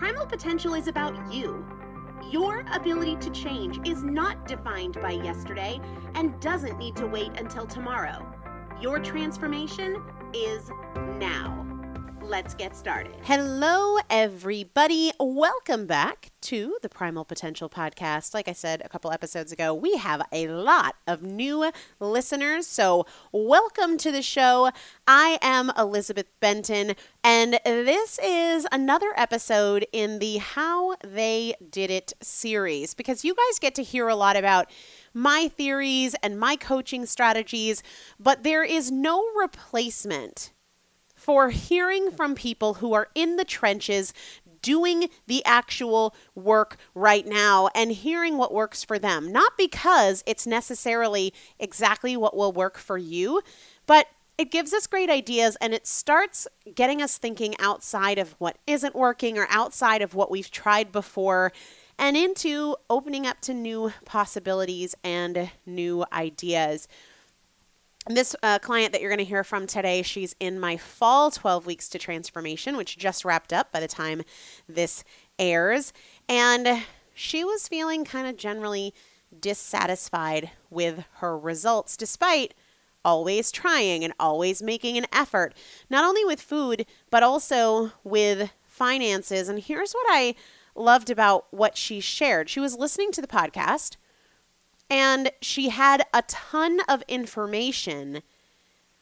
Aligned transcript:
Primal 0.00 0.24
potential 0.24 0.72
is 0.72 0.88
about 0.88 1.30
you. 1.30 1.62
Your 2.30 2.64
ability 2.72 3.16
to 3.16 3.28
change 3.28 3.86
is 3.86 4.02
not 4.02 4.48
defined 4.48 4.98
by 5.02 5.10
yesterday 5.10 5.78
and 6.14 6.40
doesn't 6.40 6.78
need 6.78 6.96
to 6.96 7.06
wait 7.06 7.32
until 7.38 7.66
tomorrow. 7.66 8.26
Your 8.80 8.98
transformation 8.98 10.02
is 10.32 10.70
now. 11.18 11.69
Let's 12.30 12.54
get 12.54 12.76
started. 12.76 13.12
Hello, 13.24 13.98
everybody. 14.08 15.10
Welcome 15.18 15.86
back 15.86 16.30
to 16.42 16.76
the 16.80 16.88
Primal 16.88 17.24
Potential 17.24 17.68
Podcast. 17.68 18.34
Like 18.34 18.46
I 18.46 18.52
said 18.52 18.82
a 18.84 18.88
couple 18.88 19.10
episodes 19.10 19.50
ago, 19.50 19.74
we 19.74 19.96
have 19.96 20.22
a 20.30 20.46
lot 20.46 20.94
of 21.08 21.24
new 21.24 21.72
listeners. 21.98 22.68
So, 22.68 23.04
welcome 23.32 23.98
to 23.98 24.12
the 24.12 24.22
show. 24.22 24.70
I 25.08 25.40
am 25.42 25.72
Elizabeth 25.76 26.28
Benton, 26.38 26.94
and 27.24 27.58
this 27.64 28.20
is 28.22 28.64
another 28.70 29.12
episode 29.16 29.84
in 29.92 30.20
the 30.20 30.36
How 30.36 30.94
They 31.04 31.54
Did 31.68 31.90
It 31.90 32.12
series 32.22 32.94
because 32.94 33.24
you 33.24 33.34
guys 33.34 33.58
get 33.58 33.74
to 33.74 33.82
hear 33.82 34.06
a 34.06 34.14
lot 34.14 34.36
about 34.36 34.70
my 35.12 35.50
theories 35.56 36.14
and 36.22 36.38
my 36.38 36.54
coaching 36.54 37.06
strategies, 37.06 37.82
but 38.20 38.44
there 38.44 38.62
is 38.62 38.92
no 38.92 39.24
replacement 39.36 40.52
for 41.30 41.50
hearing 41.50 42.10
from 42.10 42.34
people 42.34 42.74
who 42.74 42.92
are 42.92 43.06
in 43.14 43.36
the 43.36 43.44
trenches 43.44 44.12
doing 44.62 45.08
the 45.28 45.44
actual 45.44 46.12
work 46.34 46.76
right 46.92 47.24
now 47.24 47.68
and 47.72 47.92
hearing 47.92 48.36
what 48.36 48.52
works 48.52 48.82
for 48.82 48.98
them. 48.98 49.30
Not 49.30 49.52
because 49.56 50.24
it's 50.26 50.44
necessarily 50.44 51.32
exactly 51.56 52.16
what 52.16 52.36
will 52.36 52.50
work 52.50 52.76
for 52.76 52.98
you, 52.98 53.42
but 53.86 54.08
it 54.38 54.50
gives 54.50 54.72
us 54.72 54.88
great 54.88 55.08
ideas 55.08 55.56
and 55.60 55.72
it 55.72 55.86
starts 55.86 56.48
getting 56.74 57.00
us 57.00 57.16
thinking 57.16 57.54
outside 57.60 58.18
of 58.18 58.34
what 58.40 58.58
isn't 58.66 58.96
working 58.96 59.38
or 59.38 59.46
outside 59.50 60.02
of 60.02 60.16
what 60.16 60.32
we've 60.32 60.50
tried 60.50 60.90
before 60.90 61.52
and 61.96 62.16
into 62.16 62.74
opening 62.88 63.24
up 63.24 63.40
to 63.42 63.54
new 63.54 63.92
possibilities 64.04 64.96
and 65.04 65.52
new 65.64 66.04
ideas. 66.12 66.88
This 68.08 68.34
uh, 68.42 68.58
client 68.58 68.92
that 68.92 69.02
you're 69.02 69.10
going 69.10 69.18
to 69.18 69.24
hear 69.24 69.44
from 69.44 69.66
today, 69.66 70.00
she's 70.02 70.34
in 70.40 70.58
my 70.58 70.78
fall 70.78 71.30
12 71.30 71.66
weeks 71.66 71.88
to 71.90 71.98
transformation, 71.98 72.76
which 72.76 72.96
just 72.96 73.24
wrapped 73.24 73.52
up 73.52 73.70
by 73.70 73.80
the 73.80 73.88
time 73.88 74.22
this 74.66 75.04
airs. 75.38 75.92
And 76.26 76.84
she 77.14 77.44
was 77.44 77.68
feeling 77.68 78.06
kind 78.06 78.26
of 78.26 78.38
generally 78.38 78.94
dissatisfied 79.38 80.50
with 80.70 81.04
her 81.16 81.38
results, 81.38 81.96
despite 81.96 82.54
always 83.04 83.52
trying 83.52 84.02
and 84.02 84.14
always 84.18 84.62
making 84.62 84.96
an 84.96 85.06
effort, 85.12 85.54
not 85.90 86.04
only 86.04 86.24
with 86.24 86.40
food, 86.40 86.86
but 87.10 87.22
also 87.22 87.92
with 88.02 88.50
finances. 88.64 89.48
And 89.48 89.58
here's 89.58 89.92
what 89.92 90.06
I 90.08 90.34
loved 90.74 91.10
about 91.10 91.46
what 91.50 91.76
she 91.76 92.00
shared 92.00 92.48
she 92.48 92.60
was 92.60 92.78
listening 92.78 93.12
to 93.12 93.20
the 93.20 93.26
podcast 93.26 93.96
and 94.90 95.30
she 95.40 95.68
had 95.68 96.04
a 96.12 96.22
ton 96.22 96.80
of 96.88 97.04
information, 97.06 98.22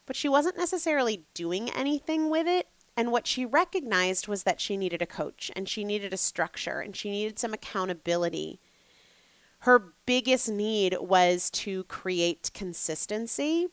but 0.07 0.15
she 0.15 0.29
wasn't 0.29 0.59
necessarily 0.59 1.25
doing 1.33 1.71
anything 1.71 2.29
with 2.29 2.47
it. 2.47 2.69
And 2.95 3.11
what 3.11 3.27
she 3.27 3.47
recognized 3.47 4.29
was 4.29 4.43
that 4.43 4.61
she 4.61 4.77
needed 4.77 5.01
a 5.01 5.07
coach 5.07 5.51
and 5.57 5.69
she 5.69 5.85
needed 5.85 6.13
a 6.13 6.19
structure 6.19 6.81
and 6.81 6.95
she 6.95 7.11
needed 7.11 7.39
some 7.39 7.55
accountability. 7.55 8.61
Her 9.61 9.95
biggest 10.05 10.49
need 10.49 10.97
was 11.01 11.49
to 11.51 11.85
create 11.85 12.51
consistency, 12.55 13.69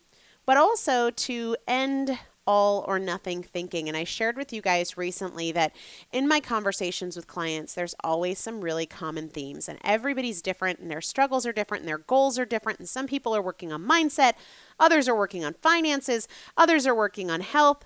but 0.46 0.58
also 0.58 1.10
to 1.10 1.58
end 1.68 2.20
all 2.48 2.86
or 2.88 3.00
nothing 3.00 3.42
thinking. 3.42 3.88
And 3.88 3.98
I 3.98 4.04
shared 4.04 4.38
with 4.38 4.54
you 4.54 4.62
guys 4.62 4.98
recently 4.98 5.52
that 5.52 5.76
in 6.12 6.28
my 6.28 6.40
conversations 6.40 7.16
with 7.16 7.28
clients, 7.28 7.74
there's 7.74 7.96
always 8.04 8.40
some 8.40 8.62
really 8.62 8.86
common 8.86 9.30
themes, 9.30 9.68
and 9.68 9.80
everybody's 9.84 10.42
different, 10.42 10.80
and 10.80 10.90
their 10.90 11.02
struggles 11.02 11.46
are 11.46 11.54
different, 11.54 11.82
and 11.82 11.90
their 11.90 11.98
goals 11.98 12.38
are 12.38 12.46
different. 12.46 12.80
And 12.80 12.90
some 12.90 13.08
people 13.08 13.36
are 13.36 13.42
working 13.42 13.72
on 13.72 13.84
mindset, 13.86 14.34
others 14.80 15.08
are 15.08 15.16
working 15.16 15.44
on 15.44 15.54
finances, 15.54 16.28
others 16.56 16.86
are 16.86 16.96
working 16.96 17.32
on 17.32 17.42
health. 17.42 17.86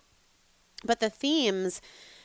But 0.84 1.00
the 1.00 1.10
themes 1.10 1.82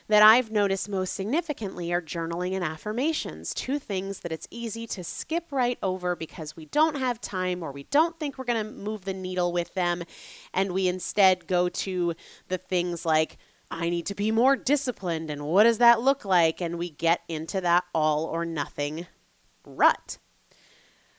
that 0.09 0.23
I've 0.23 0.51
noticed 0.51 0.89
most 0.89 1.15
significantly 1.15 1.93
are 1.93 2.03
journaling 2.03 2.53
and 2.53 2.63
affirmations, 2.63 3.55
two 3.55 3.79
things 3.79 4.21
that 4.21 4.33
it's 4.33 4.49
easy 4.51 4.87
to 4.89 5.03
skip 5.03 5.51
right 5.51 5.79
over 5.83 6.15
because 6.15 6.57
we 6.57 6.67
don't 6.67 6.99
have 6.99 7.21
time 7.21 7.63
or 7.63 7.73
we 7.73 7.85
don't 7.85 8.19
think 8.19 8.37
we're 8.37 8.45
going 8.45 8.65
to 8.65 8.71
move 8.71 9.05
the 9.05 9.15
needle 9.15 9.53
with 9.53 9.73
them. 9.75 10.03
And 10.53 10.73
we 10.73 10.89
instead 10.89 11.47
go 11.47 11.71
to 11.71 12.15
the 12.49 12.59
things 12.59 13.07
like, 13.07 13.39
I 13.71 13.89
need 13.89 14.07
to 14.07 14.15
be 14.15 14.31
more 14.31 14.57
disciplined, 14.57 15.31
and 15.31 15.47
what 15.47 15.65
does 15.65 15.79
that 15.79 16.01
look 16.01 16.25
like? 16.25 16.61
And 16.61 16.79
we 16.79 16.91
get 16.91 17.23
into 17.29 17.61
that 17.63 17.85
all 17.95 18.27
or 18.27 18.45
nothing 18.45 19.07
rut. 19.65 20.19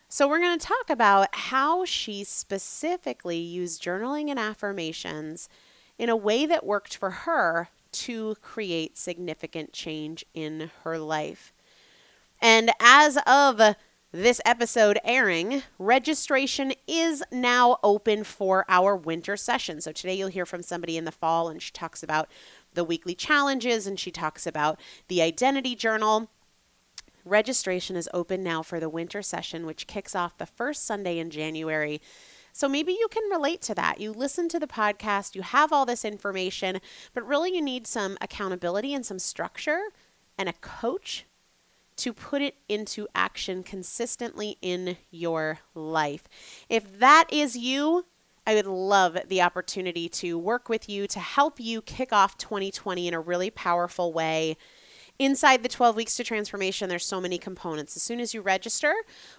So, 0.07 0.27
we're 0.27 0.39
going 0.39 0.57
to 0.57 0.65
talk 0.65 0.89
about 0.89 1.27
how 1.33 1.83
she 1.83 2.23
specifically 2.23 3.39
used 3.39 3.83
journaling 3.83 4.29
and 4.29 4.39
affirmations 4.39 5.49
in 5.97 6.07
a 6.07 6.15
way 6.15 6.45
that 6.45 6.65
worked 6.65 6.95
for 6.95 7.09
her 7.09 7.69
to 7.95 8.35
create 8.41 8.97
significant 8.97 9.73
change 9.73 10.25
in 10.33 10.71
her 10.83 10.97
life. 10.97 11.53
And 12.41 12.71
as 12.79 13.17
of 13.25 13.75
this 14.11 14.39
episode 14.45 14.97
airing, 15.03 15.63
registration 15.77 16.73
is 16.87 17.23
now 17.31 17.77
open 17.83 18.23
for 18.23 18.65
our 18.69 18.95
winter 18.95 19.35
session. 19.35 19.81
So 19.81 19.91
today 19.91 20.15
you'll 20.15 20.29
hear 20.29 20.45
from 20.45 20.61
somebody 20.61 20.97
in 20.97 21.05
the 21.05 21.11
fall, 21.11 21.49
and 21.49 21.61
she 21.61 21.71
talks 21.71 22.01
about 22.01 22.29
the 22.73 22.83
weekly 22.83 23.15
challenges 23.15 23.87
and 23.87 23.99
she 23.99 24.11
talks 24.11 24.45
about 24.45 24.79
the 25.07 25.21
identity 25.21 25.75
journal. 25.75 26.29
Registration 27.23 27.95
is 27.95 28.07
open 28.13 28.43
now 28.43 28.61
for 28.61 28.79
the 28.79 28.89
winter 28.89 29.21
session, 29.21 29.65
which 29.65 29.87
kicks 29.87 30.13
off 30.15 30.37
the 30.37 30.45
first 30.45 30.85
Sunday 30.85 31.17
in 31.17 31.29
January. 31.29 31.99
So 32.55 32.69
maybe 32.69 32.93
you 32.93 33.09
can 33.11 33.29
relate 33.29 33.61
to 33.63 33.75
that. 33.75 33.99
You 33.99 34.13
listen 34.13 34.47
to 34.47 34.59
the 34.59 34.65
podcast, 34.65 35.35
you 35.35 35.41
have 35.41 35.73
all 35.73 35.85
this 35.85 36.05
information, 36.05 36.79
but 37.13 37.27
really 37.27 37.53
you 37.53 37.61
need 37.61 37.85
some 37.85 38.17
accountability 38.21 38.93
and 38.93 39.05
some 39.05 39.19
structure 39.19 39.81
and 40.37 40.47
a 40.47 40.53
coach 40.53 41.25
to 41.97 42.13
put 42.13 42.41
it 42.41 42.55
into 42.69 43.09
action 43.13 43.61
consistently 43.61 44.57
in 44.61 44.95
your 45.11 45.59
life. 45.73 46.29
If 46.69 46.97
that 46.99 47.25
is 47.29 47.57
you, 47.57 48.05
I 48.47 48.55
would 48.55 48.67
love 48.67 49.17
the 49.27 49.41
opportunity 49.41 50.07
to 50.07 50.37
work 50.37 50.69
with 50.69 50.87
you 50.87 51.07
to 51.07 51.19
help 51.19 51.59
you 51.59 51.81
kick 51.81 52.13
off 52.13 52.37
2020 52.37 53.09
in 53.09 53.13
a 53.13 53.19
really 53.19 53.49
powerful 53.49 54.13
way 54.13 54.55
Inside 55.17 55.63
the 55.63 55.69
12 55.69 55.95
weeks 55.95 56.15
to 56.17 56.25
transformation, 56.25 56.89
there's 56.89 57.05
so 57.05 57.21
many 57.21 57.37
components. 57.37 57.95
As 57.95 58.03
soon 58.03 58.19
as 58.19 58.33
you 58.33 58.41
register, 58.41 58.93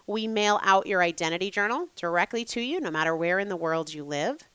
we 0.07 0.27
mail 0.27 0.59
out 0.63 0.87
your 0.87 1.03
identity 1.03 1.51
journal 1.51 1.89
directly 1.97 2.47
to 2.47 2.61
you, 2.63 2.81
no 2.81 2.91
matter 2.91 3.15
where 3.15 3.39
in 3.39 3.51
the 3.51 3.57
world 3.57 3.93
you 3.93 4.03
live. 4.03 4.49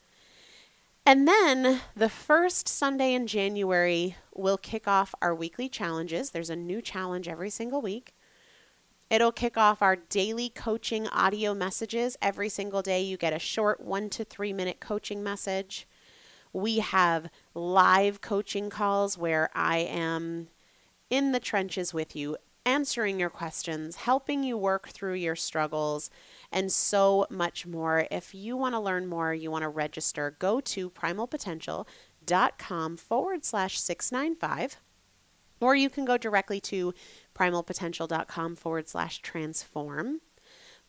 And 1.06 1.28
then 1.28 1.82
the 1.96 2.10
first 2.10 2.68
Sunday 2.68 3.14
in 3.14 3.28
January, 3.28 4.16
we'll 4.34 4.58
kick 4.58 4.88
off 4.88 5.14
our 5.22 5.36
weekly 5.36 5.70
challenges. 5.70 6.32
There's 6.32 6.50
a 6.50 6.56
new 6.56 6.82
challenge 6.82 7.28
every 7.28 7.52
single 7.52 7.82
week. 7.82 8.16
It'll 9.12 9.32
kick 9.32 9.58
off 9.58 9.82
our 9.82 9.98
daily 9.98 10.50
coaching 10.50 11.08
audio 11.08 11.54
messages. 11.54 12.18
Every 12.22 12.50
single 12.50 12.82
day, 12.82 13.02
you 13.02 13.18
get 13.18 13.34
a 13.34 13.40
short 13.40 13.82
one 13.82 14.10
to 14.12 14.24
three 14.24 14.54
minute 14.54 14.80
coaching 14.80 15.22
message. 15.22 15.88
We 16.54 16.80
have 16.80 17.30
live 17.54 18.22
coaching 18.22 18.70
calls 18.70 19.18
where 19.18 19.50
I 19.54 19.80
am 19.80 20.48
in 21.12 21.34
the 21.34 21.40
trenches 21.40 21.94
with 21.94 22.16
you, 22.16 22.38
answering 22.66 23.20
your 23.20 23.30
questions, 23.30 23.98
helping 23.98 24.44
you 24.44 24.58
work 24.58 24.90
through 24.90 25.14
your 25.14 25.36
struggles, 25.36 26.10
and 26.52 26.72
so 26.72 27.28
much 27.30 27.68
more. 27.68 28.08
If 28.10 28.34
you 28.34 28.58
want 28.58 28.74
to 28.74 28.80
learn 28.80 29.06
more, 29.06 29.32
you 29.34 29.52
want 29.52 29.62
to 29.64 29.70
register, 29.70 30.36
go 30.40 30.60
to 30.62 30.90
primalpotential.com 30.90 32.98
forward 32.98 33.46
slash 33.46 33.80
695, 33.80 34.78
or 35.60 35.76
you 35.76 35.90
can 35.90 36.06
go 36.06 36.18
directly 36.18 36.60
to 36.62 36.94
primalpotential.com 37.36 38.56
forward 38.56 38.90
slash 38.90 39.22
transform 39.22 40.22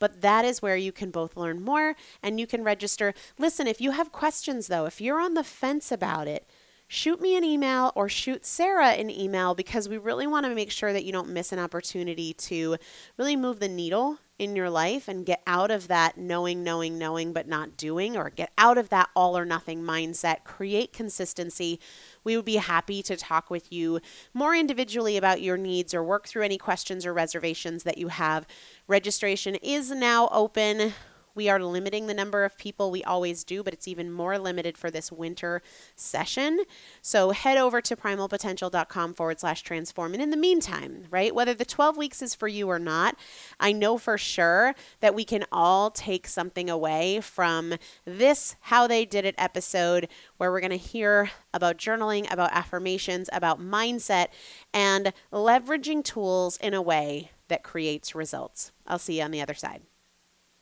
but 0.03 0.21
that 0.21 0.45
is 0.45 0.61
where 0.61 0.77
you 0.77 0.91
can 0.91 1.13
both 1.13 1.37
learn 1.37 1.63
more 1.63 1.95
and 2.25 2.41
you 2.41 2.45
can 2.45 2.65
register. 2.65 3.15
Listen, 3.39 3.69
if 3.69 3.81
you 3.81 3.93
have 3.93 4.11
questions 4.11 4.67
though, 4.67 4.85
if 4.85 5.01
you're 5.01 5.21
on 5.21 5.35
the 5.35 5.45
fence 5.45 5.93
about 5.93 6.27
it, 6.27 6.45
shoot 6.93 7.23
me 7.23 7.39
an 7.39 7.43
email 7.43 7.91
or 7.95 8.07
shoot 8.07 8.45
Sarah 8.45 8.91
an 8.91 9.09
email 9.09 9.55
because 9.55 9.89
we 9.89 9.97
really 9.97 10.27
want 10.27 10.45
to 10.45 10.55
make 10.55 10.71
sure 10.71 10.93
that 10.93 11.07
you 11.07 11.11
don't 11.11 11.31
miss 11.31 11.51
an 11.51 11.59
opportunity 11.59 12.35
to 12.35 12.77
really 13.17 13.35
move 13.35 13.61
the 13.61 13.69
needle 13.69 14.19
in 14.39 14.55
your 14.55 14.69
life 14.69 15.09
and 15.09 15.25
get 15.25 15.41
out 15.47 15.71
of 15.71 15.89
that 15.89 16.19
knowing, 16.19 16.63
knowing, 16.63 16.99
knowing, 16.99 17.33
but 17.33 17.49
not 17.49 17.79
doing, 17.79 18.15
or 18.15 18.29
get 18.29 18.53
out 18.59 18.77
of 18.77 18.91
that 18.91 19.09
all 19.17 19.39
or 19.39 19.47
nothing 19.47 19.83
mindset, 19.83 20.45
create 20.45 20.93
consistency. 20.93 21.81
We 22.25 22.37
would 22.37 22.45
be 22.45 22.57
happy 22.57 23.03
to 23.05 23.17
talk 23.17 23.49
with 23.49 23.73
you 23.73 24.01
more 24.35 24.55
individually 24.55 25.17
about 25.17 25.41
your 25.41 25.57
needs 25.57 25.95
or 25.95 26.05
work 26.05 26.29
through 26.29 26.43
any 26.43 26.59
questions 26.59 27.07
or 27.07 27.15
reservations 27.15 27.85
that 27.85 27.97
you 27.97 28.09
have. 28.09 28.47
Registration 28.87 29.55
is 29.55 29.91
now 29.91 30.29
open 30.31 30.93
We 31.35 31.49
are 31.49 31.59
limiting 31.61 32.07
the 32.07 32.15
number 32.15 32.45
of 32.45 32.59
people. 32.59 32.91
We 32.91 33.03
always 33.05 33.45
do, 33.45 33.63
but 33.63 33.73
it's 33.73 33.89
even 33.89 34.11
more 34.11 34.39
limited 34.39 34.77
for 34.77 34.91
this 34.91 35.11
winter 35.11 35.63
session. 35.97 36.61
So 37.01 37.31
head 37.31 37.59
over 37.59 37.81
to 37.81 37.97
primalpotential.com 37.97 39.15
forward 39.15 39.41
slash 39.41 39.63
transform. 39.63 40.15
And 40.15 40.23
in 40.23 40.31
the 40.31 40.37
meantime, 40.37 41.05
right, 41.11 41.35
whether 41.35 41.55
the 41.55 41.65
12 41.65 41.97
weeks 41.97 42.23
is 42.23 42.35
for 42.35 42.49
you 42.49 42.69
or 42.69 42.79
not, 42.79 43.17
I 43.59 43.73
know 43.73 43.99
for 43.99 44.19
sure 44.19 44.75
that 45.01 45.15
we 45.15 45.25
can 45.25 45.45
all 45.51 45.91
take 45.91 46.27
something 46.27 46.69
away 46.69 47.21
from 47.21 47.75
this 48.05 48.57
How 48.61 48.87
They 48.87 49.05
Did 49.05 49.25
It 49.25 49.35
episode 49.39 50.09
where 50.37 50.51
we're 50.51 50.61
going 50.61 50.71
to 50.71 50.77
hear 50.77 51.31
about 51.55 51.79
journaling, 51.79 52.31
about 52.33 52.53
affirmations, 52.53 53.29
about 53.33 53.61
mindset, 53.61 54.29
and 54.73 55.13
leveraging 55.33 56.05
tools 56.05 56.57
in 56.59 56.75
a 56.75 56.83
way 56.83 57.31
that 57.49 57.63
creates 57.63 58.15
results. 58.15 58.73
I'll 58.87 58.99
see 58.99 59.19
you 59.19 59.25
on 59.25 59.31
the 59.31 59.43
other 59.43 59.55
side. 59.55 59.83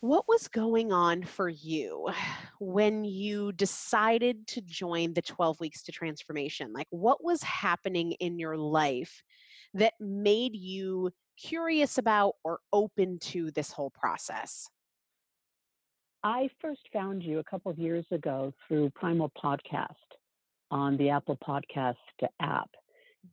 What 0.00 0.26
was 0.26 0.49
going 0.49 0.92
on 0.92 1.25
for 1.25 1.50
you 1.50 2.09
when 2.59 3.04
you 3.04 3.52
decided 3.52 4.47
to 4.49 4.62
join 4.62 5.12
the 5.12 5.21
12 5.21 5.61
weeks 5.61 5.83
to 5.83 5.92
transformation? 5.92 6.73
Like, 6.73 6.87
what 6.88 7.23
was 7.23 7.42
happening 7.42 8.12
in 8.12 8.38
your 8.38 8.57
life 8.57 9.23
that 9.75 9.92
made 10.00 10.57
you 10.57 11.11
curious 11.37 11.99
about 11.99 12.37
or 12.45 12.61
open 12.73 13.19
to 13.19 13.50
this 13.50 13.73
whole 13.73 13.90
process? 13.90 14.71
I 16.25 16.49
first 16.62 16.80
found 16.95 17.23
you 17.23 17.38
a 17.38 17.45
couple 17.45 17.71
of 17.71 17.78
years 17.78 18.07
ago 18.11 18.54
through 18.66 18.90
Primal 18.95 19.30
Podcast 19.42 19.95
on 20.71 20.97
the 20.97 21.11
Apple 21.11 21.37
Podcast 21.47 21.97
app. 22.40 22.71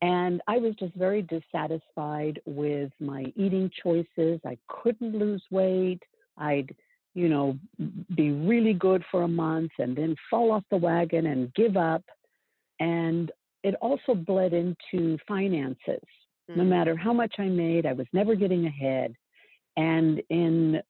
Mm-hmm. 0.04 0.08
And 0.08 0.42
I 0.48 0.58
was 0.58 0.76
just 0.76 0.96
very 0.96 1.22
dissatisfied 1.22 2.42
with 2.46 2.92
my 3.00 3.32
eating 3.38 3.72
choices. 3.82 4.42
I 4.46 4.58
couldn't 4.68 5.18
lose 5.18 5.44
weight. 5.50 6.02
I'd, 6.38 6.76
you 7.14 7.30
know, 7.30 7.58
be 8.16 8.32
really 8.32 8.74
good 8.74 9.04
for 9.10 9.24
a 9.24 9.28
month 9.28 9.72
and 9.80 9.96
then 9.96 10.16
fall 10.30 10.52
off 10.52 10.64
the 10.70 10.78
wagon 10.78 11.28
and 11.28 11.54
give 11.54 11.78
up. 11.78 12.04
And 12.80 13.32
it 13.64 13.76
also 13.82 14.14
bled 14.14 14.54
into 14.54 15.18
finances. 15.28 15.80
Mm-hmm. 16.50 16.58
No 16.58 16.64
matter 16.64 16.96
how 16.96 17.14
much 17.14 17.36
I 17.40 17.46
made, 17.46 17.86
I 17.86 17.94
was 17.94 18.08
never 18.14 18.36
getting 18.36 18.66
ahead. 18.66 19.16
And 19.76 20.22
in 20.30 20.82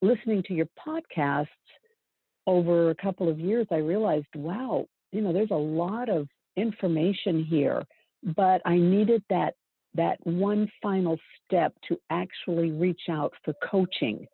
listening 0.00 0.42
to 0.48 0.54
your 0.54 0.68
podcasts 0.86 1.46
over 2.46 2.90
a 2.90 2.94
couple 2.94 3.28
of 3.28 3.38
years, 3.38 3.66
I 3.70 3.76
realized, 3.76 4.26
wow, 4.34 4.86
you 5.12 5.20
know, 5.20 5.32
there's 5.32 5.50
a 5.50 5.54
lot 5.54 6.08
of 6.08 6.28
information 6.56 7.44
here, 7.44 7.84
but 8.36 8.60
I 8.64 8.76
needed 8.76 9.22
that 9.30 9.54
that 9.94 10.16
one 10.24 10.70
final 10.80 11.18
step 11.44 11.74
to 11.86 11.98
actually 12.08 12.70
reach 12.70 13.02
out 13.10 13.32
for 13.44 13.52
coaching 13.70 14.26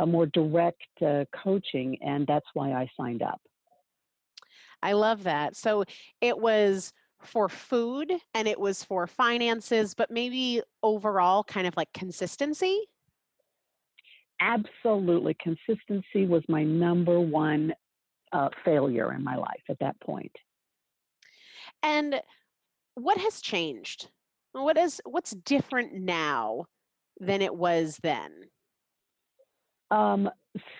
a 0.00 0.06
more 0.06 0.26
direct 0.26 0.82
uh, 1.06 1.24
coaching, 1.32 1.96
and 2.02 2.26
that's 2.26 2.46
why 2.54 2.72
I 2.72 2.90
signed 2.96 3.22
up. 3.22 3.40
I 4.82 4.92
love 4.92 5.22
that. 5.24 5.56
So 5.56 5.84
it 6.20 6.36
was 6.38 6.92
for 7.22 7.48
food 7.48 8.12
and 8.34 8.48
it 8.48 8.58
was 8.58 8.82
for 8.82 9.06
finances, 9.06 9.94
but 9.94 10.10
maybe 10.10 10.62
overall 10.82 11.44
kind 11.44 11.66
of 11.66 11.76
like 11.76 11.92
consistency? 11.92 12.80
Absolutely. 14.40 15.36
Consistency 15.38 16.26
was 16.26 16.42
my 16.48 16.64
number 16.64 17.20
one 17.20 17.74
uh, 18.32 18.48
failure 18.64 19.12
in 19.12 19.22
my 19.22 19.36
life 19.36 19.62
at 19.68 19.78
that 19.80 20.00
point. 20.00 20.32
And 21.82 22.22
what 22.94 23.18
has 23.18 23.42
changed? 23.42 24.08
What 24.52 24.78
is 24.78 25.00
what's 25.04 25.32
different 25.32 25.92
now 25.94 26.64
than 27.18 27.42
it 27.42 27.54
was 27.54 27.98
then? 28.02 28.30
Um, 29.90 30.28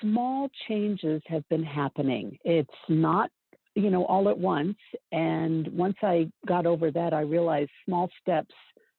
small 0.01 0.49
changes 0.69 1.23
have 1.27 1.49
been 1.49 1.65
happening. 1.65 2.39
It's 2.45 2.69
not, 2.89 3.31
you 3.75 3.91
know, 3.91 4.05
all 4.07 4.29
at 4.29 4.39
once. 4.39 4.77
And 5.13 5.69
once 5.69 5.97
I 6.03 6.31
got 6.47 6.67
over 6.67 6.91
that, 6.91 7.13
I 7.13 7.21
realized 7.21 7.71
small 7.85 8.11
steps. 8.21 8.55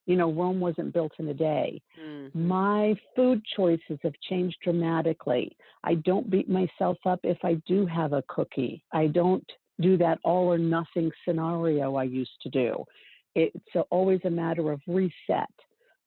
You 0.06 0.15
know, 0.15 0.32
Rome 0.32 0.60
wasn't 0.60 0.94
built 0.94 1.12
in 1.20 1.27
a 1.27 1.34
day. 1.34 1.82
Mm-hmm. 2.01 2.48
My 2.48 2.96
food 3.15 3.41
choices 3.56 4.00
have 4.03 4.13
changed 4.30 4.58
dramatically. 4.63 5.56
I 5.84 5.96
don't 5.96 6.30
beat 6.30 6.50
myself 6.50 6.98
up 7.06 7.20
if 7.24 7.38
I 7.44 7.56
do 7.68 7.86
have 7.86 8.13
a 8.13 8.24
cookie. 8.27 8.84
I 8.91 9.08
don't 9.08 9.46
do 9.80 9.98
that 9.98 10.20
all 10.24 10.51
or 10.51 10.58
nothing 10.58 11.12
scenario 11.25 11.96
I 11.96 12.03
used 12.03 12.41
to 12.44 12.50
do. 12.50 12.84
It's 13.36 13.56
always 13.89 14.20
a 14.25 14.30
matter 14.30 14.72
of 14.72 14.82
reset. 14.88 15.50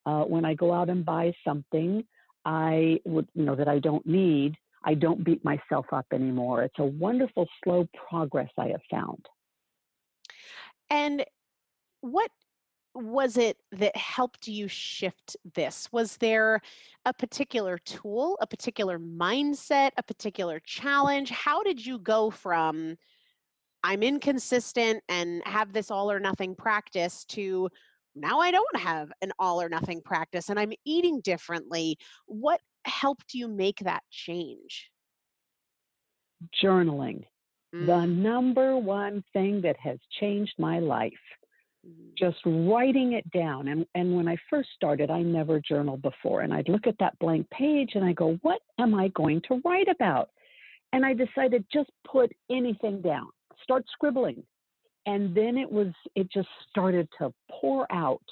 Uh, 0.05 0.23
when 0.23 0.45
I 0.45 0.53
go 0.53 0.71
out 0.71 0.89
and 0.89 1.03
buy 1.03 1.33
something, 1.43 2.03
I 2.45 2.99
would, 3.05 3.27
you 3.33 3.43
know, 3.43 3.55
that 3.55 3.67
I 3.67 3.79
don't 3.79 4.05
need, 4.05 4.55
I 4.83 4.93
don't 4.93 5.23
beat 5.23 5.43
myself 5.43 5.87
up 5.91 6.05
anymore. 6.13 6.63
It's 6.63 6.79
a 6.79 6.85
wonderful 6.85 7.47
slow 7.63 7.87
progress 8.07 8.49
I 8.57 8.67
have 8.67 8.81
found. 8.89 9.25
And 10.89 11.25
what 12.01 12.29
was 12.93 13.35
it 13.37 13.57
that 13.73 13.95
helped 13.97 14.47
you 14.47 14.67
shift 14.67 15.35
this? 15.55 15.89
Was 15.91 16.17
there 16.17 16.61
a 17.05 17.13
particular 17.13 17.77
tool, 17.79 18.37
a 18.39 18.47
particular 18.47 18.99
mindset, 18.99 19.91
a 19.97 20.03
particular 20.03 20.59
challenge? 20.59 21.29
How 21.29 21.63
did 21.63 21.85
you 21.85 21.99
go 21.99 22.29
from 22.29 22.97
I'm 23.83 24.01
inconsistent 24.01 25.03
and 25.09 25.43
have 25.45 25.71
this 25.71 25.91
all 25.91 26.11
or 26.11 26.19
nothing 26.19 26.55
practice 26.55 27.23
to 27.25 27.69
now 28.15 28.39
I 28.39 28.51
don't 28.51 28.77
have 28.77 29.11
an 29.21 29.31
all 29.39 29.61
or 29.61 29.69
nothing 29.69 30.01
practice 30.01 30.49
and 30.49 30.59
I'm 30.59 30.73
eating 30.85 31.21
differently. 31.21 31.97
What 32.27 32.61
helped 32.85 33.33
you 33.33 33.47
make 33.47 33.79
that 33.79 34.03
change? 34.09 34.89
Journaling. 36.63 37.25
Mm. 37.75 37.85
The 37.85 38.05
number 38.05 38.77
one 38.77 39.23
thing 39.33 39.61
that 39.61 39.77
has 39.77 39.97
changed 40.19 40.53
my 40.57 40.79
life. 40.79 41.11
Mm. 41.85 42.15
Just 42.17 42.37
writing 42.45 43.13
it 43.13 43.29
down. 43.31 43.67
And, 43.67 43.85
and 43.95 44.15
when 44.15 44.27
I 44.27 44.37
first 44.49 44.69
started, 44.75 45.11
I 45.11 45.21
never 45.21 45.59
journaled 45.59 46.01
before. 46.01 46.41
And 46.41 46.53
I'd 46.53 46.69
look 46.69 46.87
at 46.87 46.97
that 46.99 47.17
blank 47.19 47.49
page 47.49 47.91
and 47.95 48.05
I 48.05 48.13
go, 48.13 48.37
what 48.41 48.61
am 48.79 48.95
I 48.95 49.09
going 49.09 49.41
to 49.47 49.61
write 49.65 49.89
about? 49.89 50.29
And 50.93 51.05
I 51.05 51.13
decided 51.13 51.65
just 51.73 51.89
put 52.09 52.31
anything 52.49 53.01
down, 53.01 53.27
start 53.63 53.83
scribbling 53.91 54.43
and 55.05 55.35
then 55.35 55.57
it 55.57 55.71
was 55.71 55.93
it 56.15 56.31
just 56.31 56.47
started 56.69 57.07
to 57.19 57.33
pour 57.49 57.91
out. 57.91 58.23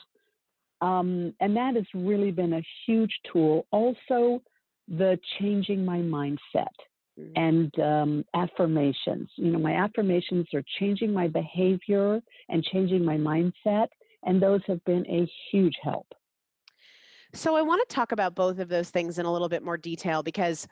Um, 0.82 1.34
and 1.40 1.56
that 1.56 1.76
has 1.76 1.86
really 1.94 2.32
been 2.32 2.54
a 2.54 2.64
huge 2.86 3.14
tool. 3.32 3.66
Also 3.72 4.42
the 4.88 5.18
changing 5.40 5.86
my 5.86 6.00
mindset 6.00 6.76
mm-hmm. 7.18 7.32
and 7.36 7.80
um, 7.80 8.26
affirmations. 8.34 9.30
You 9.36 9.52
know 9.52 9.60
my 9.60 9.74
affirmations 9.74 10.48
are 10.54 10.64
changing 10.80 11.14
my 11.14 11.28
behavior 11.28 12.22
and 12.50 12.64
changing 12.64 13.06
my 13.06 13.18
mindset 13.18 13.88
and 14.26 14.42
those 14.42 14.62
have 14.68 14.84
been 14.86 15.06
a 15.08 15.30
huge 15.52 15.76
help. 15.82 16.08
So 17.36 17.56
i 17.56 17.62
want 17.62 17.88
to 17.88 17.96
talk 17.96 18.12
about 18.12 18.36
both 18.36 18.60
of 18.60 18.70
those 18.70 18.90
things 18.90 19.18
in 19.18 19.26
a 19.26 19.32
little 19.32 19.50
bit 19.50 19.64
more 19.64 19.78
detail 19.78 20.22
because 20.22 20.68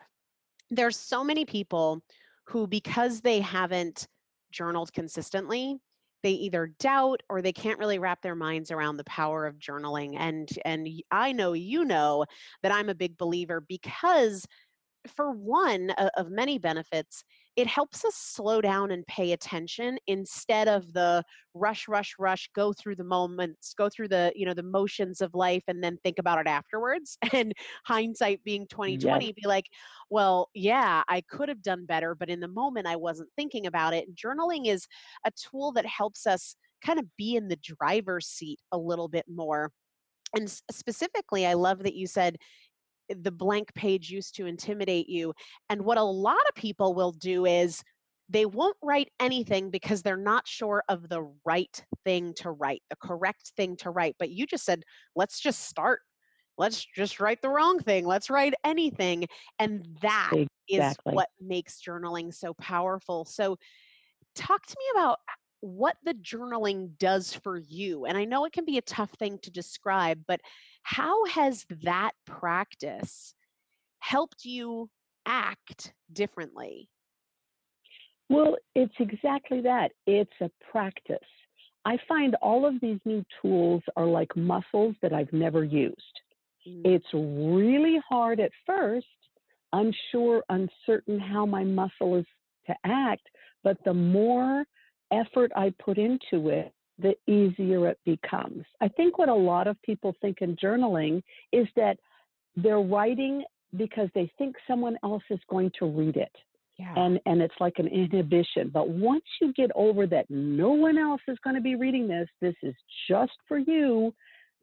there's 0.70 0.98
so 0.98 1.24
many 1.24 1.43
people 1.43 2.01
who 2.46 2.67
because 2.67 3.22
they 3.22 3.39
haven't 3.39 4.08
journaled 4.51 4.93
consistently 4.93 5.79
they 6.23 6.31
either 6.31 6.73
doubt 6.79 7.21
or 7.29 7.41
they 7.41 7.53
can't 7.53 7.79
really 7.79 7.99
wrap 7.99 8.21
their 8.21 8.35
minds 8.35 8.71
around 8.71 8.97
the 8.97 9.03
power 9.05 9.45
of 9.45 9.57
journaling 9.59 10.15
and 10.17 10.49
and 10.65 10.87
i 11.11 11.31
know 11.31 11.53
you 11.53 11.85
know 11.85 12.25
that 12.63 12.71
i'm 12.71 12.89
a 12.89 12.95
big 12.95 13.17
believer 13.17 13.61
because 13.61 14.45
for 15.15 15.31
one 15.31 15.91
of 16.17 16.29
many 16.29 16.57
benefits, 16.57 17.23
it 17.58 17.67
helps 17.67 18.05
us 18.05 18.15
slow 18.15 18.62
down 18.62 18.91
and 18.91 19.05
pay 19.08 19.34
attention 19.34 19.98
instead 20.08 20.67
of 20.67 20.93
the 20.93 21.24
rush, 21.53 21.88
rush, 21.88 22.15
rush, 22.17 22.50
go 22.55 22.72
through 22.72 22.96
the 22.96 23.03
moments, 23.03 23.74
go 23.77 23.89
through 23.89 24.08
the, 24.08 24.31
you 24.36 24.46
know, 24.46 24.53
the 24.53 24.63
motions 24.63 25.20
of 25.20 25.34
life 25.34 25.63
and 25.67 25.84
then 25.84 25.98
think 26.03 26.17
about 26.17 26.39
it 26.39 26.48
afterwards. 26.48 27.17
And 27.34 27.53
hindsight 27.86 28.43
being 28.43 28.67
2020, 28.67 29.25
yes. 29.25 29.34
be 29.34 29.48
like, 29.48 29.65
well, 30.10 30.50
yeah, 30.53 31.01
I 31.08 31.22
could 31.22 31.50
have 31.50 31.62
done 31.62 31.86
better, 31.86 32.13
but 32.13 32.29
in 32.29 32.39
the 32.39 32.48
moment 32.48 32.88
I 32.88 32.98
wasn't 32.98 33.29
thinking 33.36 33.65
about 33.65 33.93
it. 33.93 34.05
And 34.08 34.15
journaling 34.15 34.67
is 34.67 34.86
a 35.25 35.31
tool 35.31 35.72
that 35.74 35.86
helps 35.86 36.27
us 36.27 36.55
kind 36.86 37.00
of 37.00 37.05
be 37.17 37.36
in 37.36 37.48
the 37.48 37.58
driver's 37.58 38.27
seat 38.27 38.60
a 38.72 38.77
little 38.77 39.08
bit 39.08 39.25
more. 39.27 39.72
And 40.36 40.50
specifically, 40.72 41.46
I 41.46 41.53
love 41.53 41.84
that 41.84 41.96
you 41.96 42.08
said 42.08 42.38
the 43.21 43.31
blank 43.31 43.73
page 43.73 44.09
used 44.09 44.35
to 44.35 44.45
intimidate 44.45 45.09
you. 45.09 45.33
And 45.69 45.83
what 45.83 45.97
a 45.97 46.03
lot 46.03 46.41
of 46.47 46.55
people 46.55 46.93
will 46.93 47.11
do 47.11 47.45
is 47.45 47.83
they 48.29 48.45
won't 48.45 48.77
write 48.81 49.09
anything 49.19 49.69
because 49.69 50.01
they're 50.01 50.15
not 50.15 50.47
sure 50.47 50.83
of 50.87 51.09
the 51.09 51.29
right 51.45 51.83
thing 52.05 52.33
to 52.37 52.51
write, 52.51 52.81
the 52.89 52.95
correct 52.95 53.51
thing 53.57 53.75
to 53.77 53.89
write. 53.89 54.15
But 54.17 54.29
you 54.29 54.45
just 54.45 54.63
said, 54.63 54.83
let's 55.15 55.39
just 55.39 55.67
start. 55.67 55.99
Let's 56.57 56.85
just 56.95 57.19
write 57.19 57.41
the 57.41 57.49
wrong 57.49 57.79
thing. 57.79 58.05
Let's 58.05 58.29
write 58.29 58.53
anything. 58.63 59.25
And 59.59 59.85
that 60.01 60.31
exactly. 60.69 61.11
is 61.11 61.15
what 61.15 61.27
makes 61.41 61.81
journaling 61.85 62.33
so 62.33 62.53
powerful. 62.53 63.25
So, 63.25 63.57
talk 64.35 64.65
to 64.65 64.75
me 64.79 64.85
about 64.93 65.17
what 65.61 65.95
the 66.03 66.13
journaling 66.15 66.97
does 66.97 67.33
for 67.33 67.57
you. 67.57 68.05
And 68.05 68.17
I 68.17 68.25
know 68.25 68.45
it 68.45 68.53
can 68.53 68.65
be 68.65 68.77
a 68.77 68.83
tough 68.83 69.11
thing 69.11 69.39
to 69.43 69.51
describe, 69.51 70.19
but 70.27 70.41
how 70.83 71.25
has 71.25 71.65
that 71.83 72.11
practice 72.25 73.33
helped 73.99 74.43
you 74.43 74.89
act 75.25 75.93
differently? 76.11 76.89
Well, 78.29 78.57
it's 78.75 78.93
exactly 78.99 79.61
that. 79.61 79.91
It's 80.07 80.31
a 80.41 80.49
practice. 80.71 81.19
I 81.85 81.97
find 82.07 82.35
all 82.41 82.65
of 82.65 82.79
these 82.81 82.99
new 83.05 83.23
tools 83.41 83.83
are 83.95 84.05
like 84.05 84.35
muscles 84.35 84.95
that 85.01 85.13
I've 85.13 85.33
never 85.33 85.63
used. 85.63 86.21
Mm. 86.67 86.81
It's 86.85 87.13
really 87.13 87.99
hard 88.07 88.39
at 88.39 88.51
first, 88.65 89.07
unsure, 89.73 90.43
uncertain 90.49 91.19
how 91.19 91.45
my 91.45 91.63
muscle 91.63 92.17
is 92.17 92.25
to 92.67 92.75
act, 92.85 93.27
but 93.63 93.77
the 93.83 93.93
more 93.93 94.63
effort 95.11 95.51
I 95.55 95.73
put 95.83 95.97
into 95.97 96.49
it, 96.49 96.73
the 96.99 97.15
easier 97.27 97.87
it 97.87 97.99
becomes. 98.05 98.63
I 98.81 98.87
think 98.87 99.17
what 99.17 99.29
a 99.29 99.33
lot 99.33 99.67
of 99.67 99.81
people 99.81 100.15
think 100.21 100.37
in 100.41 100.55
journaling 100.55 101.23
is 101.51 101.67
that 101.75 101.97
they're 102.55 102.79
writing 102.79 103.43
because 103.77 104.09
they 104.13 104.31
think 104.37 104.55
someone 104.67 104.97
else 105.03 105.23
is 105.29 105.39
going 105.49 105.71
to 105.79 105.85
read 105.85 106.17
it. 106.17 106.35
Yeah. 106.77 106.93
And 106.95 107.19
and 107.25 107.41
it's 107.41 107.55
like 107.59 107.77
an 107.77 107.87
inhibition. 107.87 108.71
But 108.73 108.89
once 108.89 109.23
you 109.39 109.53
get 109.53 109.69
over 109.75 110.07
that 110.07 110.25
no 110.29 110.71
one 110.71 110.97
else 110.97 111.21
is 111.27 111.37
going 111.43 111.55
to 111.55 111.61
be 111.61 111.75
reading 111.75 112.07
this, 112.07 112.27
this 112.41 112.55
is 112.63 112.73
just 113.07 113.33
for 113.47 113.59
you, 113.59 114.13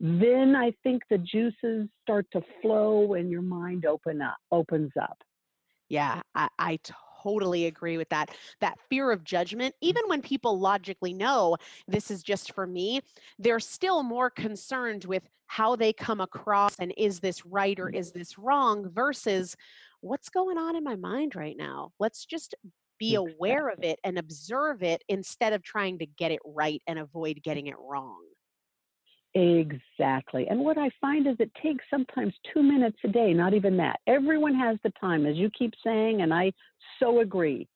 then 0.00 0.54
I 0.56 0.72
think 0.82 1.02
the 1.10 1.18
juices 1.18 1.88
start 2.02 2.26
to 2.32 2.42
flow 2.60 3.14
and 3.14 3.30
your 3.30 3.42
mind 3.42 3.86
open 3.86 4.20
up 4.20 4.36
opens 4.50 4.92
up. 5.00 5.18
Yeah, 5.88 6.20
I, 6.34 6.48
I 6.58 6.78
totally 7.22 7.66
agree 7.66 7.96
with 7.96 8.08
that. 8.10 8.30
That 8.60 8.78
fear 8.88 9.10
of 9.10 9.24
judgment, 9.24 9.74
mm. 9.74 9.78
even 9.88 10.02
when 10.06 10.22
people 10.22 10.58
logically 10.58 11.12
know 11.12 11.56
this 11.86 12.10
is 12.10 12.22
just 12.22 12.54
for 12.54 12.66
me, 12.66 13.00
they're 13.38 13.60
still 13.60 14.02
more 14.02 14.30
concerned 14.30 15.04
with 15.04 15.22
how 15.46 15.76
they 15.76 15.92
come 15.92 16.20
across 16.20 16.76
and 16.78 16.92
is 16.96 17.20
this 17.20 17.44
right 17.46 17.78
or 17.80 17.88
is 17.88 18.12
this 18.12 18.38
wrong 18.38 18.90
versus 18.90 19.56
what's 20.00 20.28
going 20.28 20.58
on 20.58 20.76
in 20.76 20.84
my 20.84 20.94
mind 20.94 21.34
right 21.34 21.56
now. 21.56 21.90
Let's 21.98 22.26
just 22.26 22.54
be 22.98 23.14
aware 23.14 23.68
of 23.68 23.82
it 23.82 23.98
and 24.04 24.18
observe 24.18 24.82
it 24.82 25.02
instead 25.08 25.52
of 25.52 25.62
trying 25.62 25.98
to 26.00 26.06
get 26.06 26.32
it 26.32 26.40
right 26.44 26.82
and 26.86 26.98
avoid 26.98 27.40
getting 27.42 27.68
it 27.68 27.76
wrong. 27.78 28.20
Exactly. 29.38 30.48
And 30.48 30.58
what 30.60 30.78
I 30.78 30.90
find 31.00 31.28
is 31.28 31.36
it 31.38 31.52
takes 31.62 31.84
sometimes 31.88 32.34
two 32.52 32.60
minutes 32.60 32.98
a 33.04 33.08
day, 33.08 33.32
not 33.32 33.54
even 33.54 33.76
that. 33.76 34.00
Everyone 34.08 34.54
has 34.54 34.78
the 34.82 34.92
time, 35.00 35.26
as 35.26 35.36
you 35.36 35.48
keep 35.56 35.74
saying, 35.84 36.22
and 36.22 36.34
I 36.34 36.52
so 36.98 37.20
agree. 37.20 37.68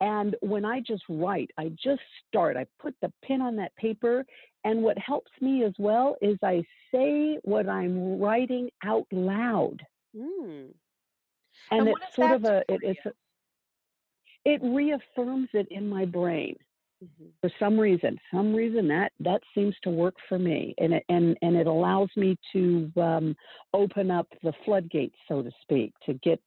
And 0.00 0.34
when 0.40 0.64
I 0.64 0.80
just 0.80 1.02
write, 1.10 1.50
I 1.58 1.70
just 1.84 2.00
start, 2.26 2.56
I 2.56 2.66
put 2.80 2.94
the 3.02 3.12
pen 3.22 3.42
on 3.42 3.56
that 3.56 3.76
paper. 3.76 4.24
And 4.64 4.82
what 4.82 4.96
helps 4.96 5.30
me 5.40 5.64
as 5.64 5.74
well 5.78 6.16
is 6.22 6.38
I 6.42 6.64
say 6.94 7.38
what 7.42 7.68
I'm 7.68 8.18
writing 8.18 8.70
out 8.82 9.06
loud. 9.12 9.84
Mm. 10.16 10.68
And, 11.70 11.80
and 11.80 11.88
it's 11.88 12.16
sort 12.16 12.32
of 12.32 12.44
a, 12.44 12.58
it, 12.70 12.80
it's 12.82 13.06
a, 13.06 13.12
it 14.46 14.60
reaffirms 14.62 15.50
it 15.52 15.68
in 15.70 15.90
my 15.90 16.06
brain. 16.06 16.56
Mm-hmm. 17.02 17.30
For 17.40 17.50
some 17.58 17.78
reason, 17.78 18.18
some 18.32 18.54
reason 18.54 18.86
that 18.88 19.12
that 19.20 19.40
seems 19.54 19.74
to 19.82 19.90
work 19.90 20.14
for 20.28 20.38
me, 20.38 20.74
and 20.78 20.94
it, 20.94 21.04
and 21.08 21.36
and 21.42 21.56
it 21.56 21.66
allows 21.66 22.10
me 22.16 22.36
to 22.52 22.92
um, 22.96 23.34
open 23.74 24.10
up 24.10 24.28
the 24.42 24.52
floodgates, 24.64 25.16
so 25.26 25.42
to 25.42 25.50
speak, 25.62 25.92
to 26.06 26.14
get 26.14 26.40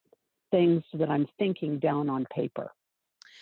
things 0.52 0.84
that 0.94 1.10
I'm 1.10 1.28
thinking 1.38 1.80
down 1.80 2.10
on 2.10 2.26
paper. 2.34 2.72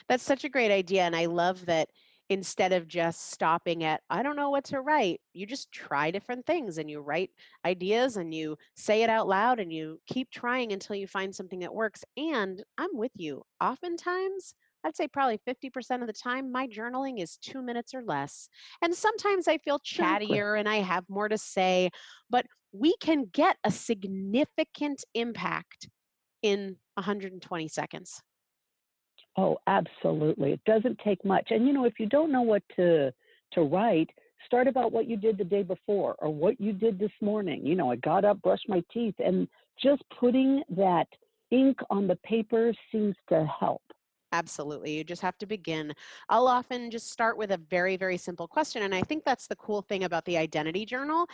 That's 0.07 0.23
such 0.23 0.43
a 0.43 0.49
great 0.49 0.71
idea, 0.71 1.03
and 1.03 1.15
I 1.15 1.25
love 1.25 1.65
that 1.67 1.89
instead 2.29 2.71
of 2.71 2.87
just 2.87 3.31
stopping 3.31 3.83
at 3.83 4.01
i 4.09 4.23
don't 4.23 4.37
know 4.37 4.49
what 4.49 4.63
to 4.63 4.79
write 4.79 5.19
you 5.33 5.45
just 5.45 5.71
try 5.73 6.09
different 6.09 6.45
things 6.45 6.77
and 6.77 6.89
you 6.89 7.01
write 7.01 7.29
ideas 7.65 8.15
and 8.15 8.33
you 8.33 8.57
say 8.75 9.03
it 9.03 9.09
out 9.09 9.27
loud 9.27 9.59
and 9.59 9.73
you 9.73 9.99
keep 10.07 10.31
trying 10.31 10.71
until 10.71 10.95
you 10.95 11.05
find 11.05 11.35
something 11.35 11.59
that 11.59 11.73
works 11.73 12.03
and 12.15 12.63
i'm 12.77 12.89
with 12.93 13.11
you 13.15 13.43
oftentimes 13.61 14.55
I'd 14.83 14.95
say 14.95 15.07
probably 15.07 15.39
50% 15.47 16.01
of 16.01 16.07
the 16.07 16.13
time, 16.13 16.51
my 16.51 16.67
journaling 16.67 17.21
is 17.21 17.37
two 17.37 17.61
minutes 17.61 17.93
or 17.93 18.03
less. 18.03 18.49
And 18.81 18.93
sometimes 18.93 19.47
I 19.47 19.57
feel 19.59 19.79
chattier 19.79 20.59
and 20.59 20.67
I 20.67 20.77
have 20.77 21.05
more 21.09 21.29
to 21.29 21.37
say, 21.37 21.89
but 22.29 22.45
we 22.71 22.95
can 22.99 23.29
get 23.31 23.57
a 23.63 23.71
significant 23.71 25.03
impact 25.13 25.87
in 26.41 26.77
120 26.95 27.67
seconds. 27.67 28.21
Oh, 29.37 29.57
absolutely. 29.67 30.51
It 30.53 30.61
doesn't 30.65 30.99
take 31.03 31.23
much. 31.25 31.47
And 31.49 31.65
you 31.65 31.73
know, 31.73 31.85
if 31.85 31.99
you 31.99 32.07
don't 32.07 32.31
know 32.31 32.41
what 32.41 32.63
to 32.75 33.11
to 33.53 33.61
write, 33.61 34.09
start 34.45 34.67
about 34.67 34.91
what 34.91 35.07
you 35.07 35.15
did 35.15 35.37
the 35.37 35.43
day 35.43 35.63
before 35.63 36.15
or 36.19 36.33
what 36.33 36.59
you 36.59 36.73
did 36.73 36.99
this 36.99 37.11
morning. 37.21 37.65
You 37.65 37.75
know, 37.75 37.91
I 37.91 37.95
got 37.97 38.25
up, 38.25 38.41
brushed 38.41 38.67
my 38.67 38.83
teeth, 38.91 39.15
and 39.19 39.47
just 39.81 40.03
putting 40.19 40.63
that 40.75 41.07
ink 41.51 41.77
on 41.89 42.07
the 42.07 42.15
paper 42.17 42.73
seems 42.91 43.15
to 43.29 43.45
help. 43.59 43.81
Absolutely. 44.33 44.97
You 44.97 45.03
just 45.03 45.21
have 45.21 45.37
to 45.37 45.45
begin. 45.45 45.93
I'll 46.27 46.47
often 46.47 46.89
just 46.89 47.11
start 47.11 47.37
with 47.37 47.51
a 47.51 47.61
very, 47.69 47.97
very 47.97 48.17
simple 48.17 48.47
question. 48.47 48.81
And 48.81 48.93
I 48.93 49.01
think 49.03 49.23
that's 49.23 49.45
the 49.45 49.55
cool 49.55 49.83
thing 49.83 50.05
about 50.05 50.25
the 50.25 50.37
identity 50.37 50.87
journal 50.87 51.27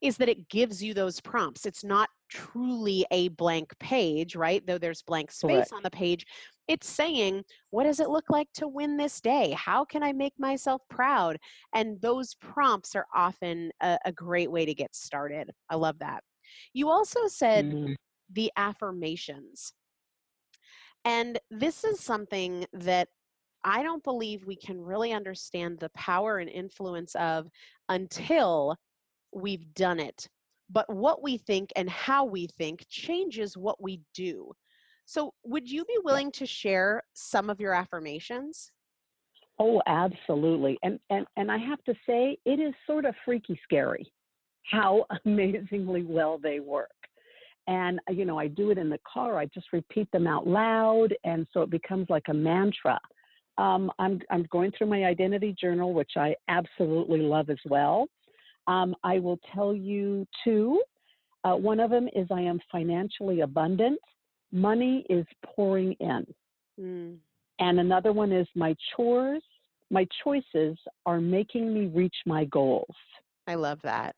is 0.00 0.16
that 0.16 0.30
it 0.30 0.48
gives 0.48 0.82
you 0.82 0.94
those 0.94 1.20
prompts. 1.20 1.66
It's 1.66 1.84
not 1.84 2.08
truly 2.30 3.04
a 3.10 3.28
blank 3.28 3.78
page, 3.78 4.34
right? 4.36 4.66
Though 4.66 4.78
there's 4.78 5.02
blank 5.02 5.32
space 5.32 5.70
on 5.70 5.82
the 5.82 5.90
page. 5.90 6.26
It's 6.66 6.88
saying, 6.88 7.44
what 7.70 7.84
does 7.84 8.00
it 8.00 8.08
look 8.08 8.30
like 8.30 8.48
to 8.54 8.66
win 8.66 8.96
this 8.96 9.20
day? 9.20 9.50
How 9.50 9.84
can 9.84 10.02
I 10.02 10.14
make 10.14 10.32
myself 10.38 10.80
proud? 10.88 11.36
And 11.74 12.00
those 12.00 12.34
prompts 12.36 12.96
are 12.96 13.06
often 13.14 13.70
a, 13.82 13.98
a 14.06 14.12
great 14.12 14.50
way 14.50 14.64
to 14.64 14.74
get 14.74 14.96
started. 14.96 15.50
I 15.68 15.76
love 15.76 15.98
that. 15.98 16.24
You 16.72 16.88
also 16.88 17.26
said 17.26 17.66
mm-hmm. 17.66 17.92
the 18.32 18.50
affirmations. 18.56 19.74
And 21.06 21.38
this 21.52 21.84
is 21.84 22.00
something 22.00 22.66
that 22.72 23.08
I 23.62 23.84
don't 23.84 24.02
believe 24.02 24.44
we 24.44 24.56
can 24.56 24.80
really 24.80 25.12
understand 25.12 25.78
the 25.78 25.88
power 25.90 26.38
and 26.38 26.50
influence 26.50 27.14
of 27.14 27.48
until 27.88 28.76
we've 29.32 29.72
done 29.74 30.00
it. 30.00 30.28
But 30.68 30.92
what 30.92 31.22
we 31.22 31.38
think 31.38 31.70
and 31.76 31.88
how 31.88 32.24
we 32.24 32.48
think 32.58 32.84
changes 32.88 33.56
what 33.56 33.80
we 33.80 34.00
do. 34.14 34.50
So, 35.04 35.32
would 35.44 35.70
you 35.70 35.84
be 35.84 35.96
willing 36.02 36.32
to 36.32 36.46
share 36.46 37.04
some 37.14 37.50
of 37.50 37.60
your 37.60 37.72
affirmations? 37.72 38.72
Oh, 39.60 39.80
absolutely. 39.86 40.76
And 40.82 40.98
and 41.08 41.24
and 41.36 41.52
I 41.52 41.58
have 41.58 41.82
to 41.84 41.94
say 42.04 42.36
it 42.44 42.58
is 42.58 42.74
sort 42.84 43.04
of 43.04 43.14
freaky 43.24 43.58
scary 43.62 44.12
how 44.64 45.06
amazingly 45.24 46.02
well 46.02 46.38
they 46.38 46.58
work 46.58 46.90
and 47.66 48.00
you 48.10 48.24
know 48.24 48.38
i 48.38 48.46
do 48.46 48.70
it 48.70 48.78
in 48.78 48.88
the 48.88 49.00
car 49.12 49.38
i 49.38 49.46
just 49.46 49.66
repeat 49.72 50.10
them 50.12 50.26
out 50.26 50.46
loud 50.46 51.14
and 51.24 51.46
so 51.52 51.62
it 51.62 51.70
becomes 51.70 52.06
like 52.08 52.24
a 52.28 52.34
mantra. 52.34 52.98
Um, 53.58 53.90
I'm, 53.98 54.20
I'm 54.30 54.46
going 54.52 54.70
through 54.76 54.88
my 54.88 55.04
identity 55.04 55.54
journal 55.58 55.94
which 55.94 56.12
i 56.16 56.34
absolutely 56.48 57.20
love 57.20 57.50
as 57.50 57.58
well. 57.68 58.08
Um, 58.66 58.94
i 59.04 59.18
will 59.18 59.38
tell 59.54 59.74
you 59.74 60.26
two 60.44 60.80
uh, 61.44 61.54
one 61.54 61.80
of 61.80 61.90
them 61.90 62.08
is 62.14 62.26
i 62.30 62.40
am 62.40 62.60
financially 62.70 63.40
abundant. 63.40 63.98
Money 64.52 65.04
is 65.10 65.26
pouring 65.44 65.94
in. 66.00 66.26
Mm. 66.78 67.16
and 67.58 67.80
another 67.80 68.12
one 68.12 68.32
is 68.32 68.46
my 68.54 68.76
chores 68.94 69.42
my 69.90 70.06
choices 70.24 70.76
are 71.04 71.20
making 71.20 71.72
me 71.72 71.86
reach 71.86 72.16
my 72.26 72.44
goals. 72.46 72.94
I 73.46 73.54
love 73.54 73.78
that. 73.82 74.16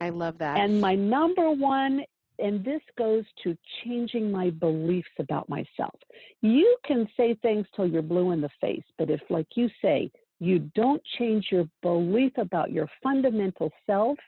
I 0.00 0.10
love 0.10 0.38
that. 0.38 0.58
And 0.58 0.80
my 0.80 0.94
number 0.94 1.50
one 1.50 2.02
and 2.38 2.64
this 2.64 2.80
goes 2.98 3.24
to 3.42 3.56
changing 3.82 4.30
my 4.30 4.50
beliefs 4.50 5.08
about 5.18 5.48
myself. 5.48 5.94
You 6.40 6.76
can 6.84 7.08
say 7.16 7.34
things 7.42 7.66
till 7.74 7.86
you're 7.86 8.02
blue 8.02 8.32
in 8.32 8.40
the 8.40 8.50
face, 8.60 8.84
but 8.98 9.10
if, 9.10 9.20
like 9.30 9.46
you 9.54 9.68
say, 9.80 10.10
you 10.40 10.58
don't 10.74 11.02
change 11.18 11.46
your 11.50 11.68
belief 11.82 12.32
about 12.36 12.72
your 12.72 12.88
fundamental 13.02 13.70
self, 13.86 14.18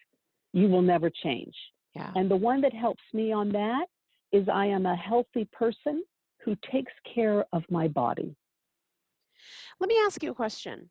you 0.53 0.69
will 0.69 0.83
never 0.83 1.11
change. 1.11 1.55
Yeah. 1.95 2.13
And 2.15 2.31
the 2.31 2.37
one 2.37 2.61
that 2.61 2.73
helps 2.73 3.03
me 3.13 3.33
on 3.33 3.51
that 3.51 3.87
is 4.33 4.49
I 4.49 4.67
am 4.67 4.87
a 4.87 4.97
healthy 4.97 5.49
person 5.53 6.05
who 6.45 6.57
takes 6.71 6.93
care 7.13 7.45
of 7.53 7.65
my 7.71 7.89
body. 7.89 8.37
Let 9.81 9.89
me 9.89 9.97
ask 10.07 10.23
you 10.23 10.31
a 10.31 10.35
question. 10.35 10.91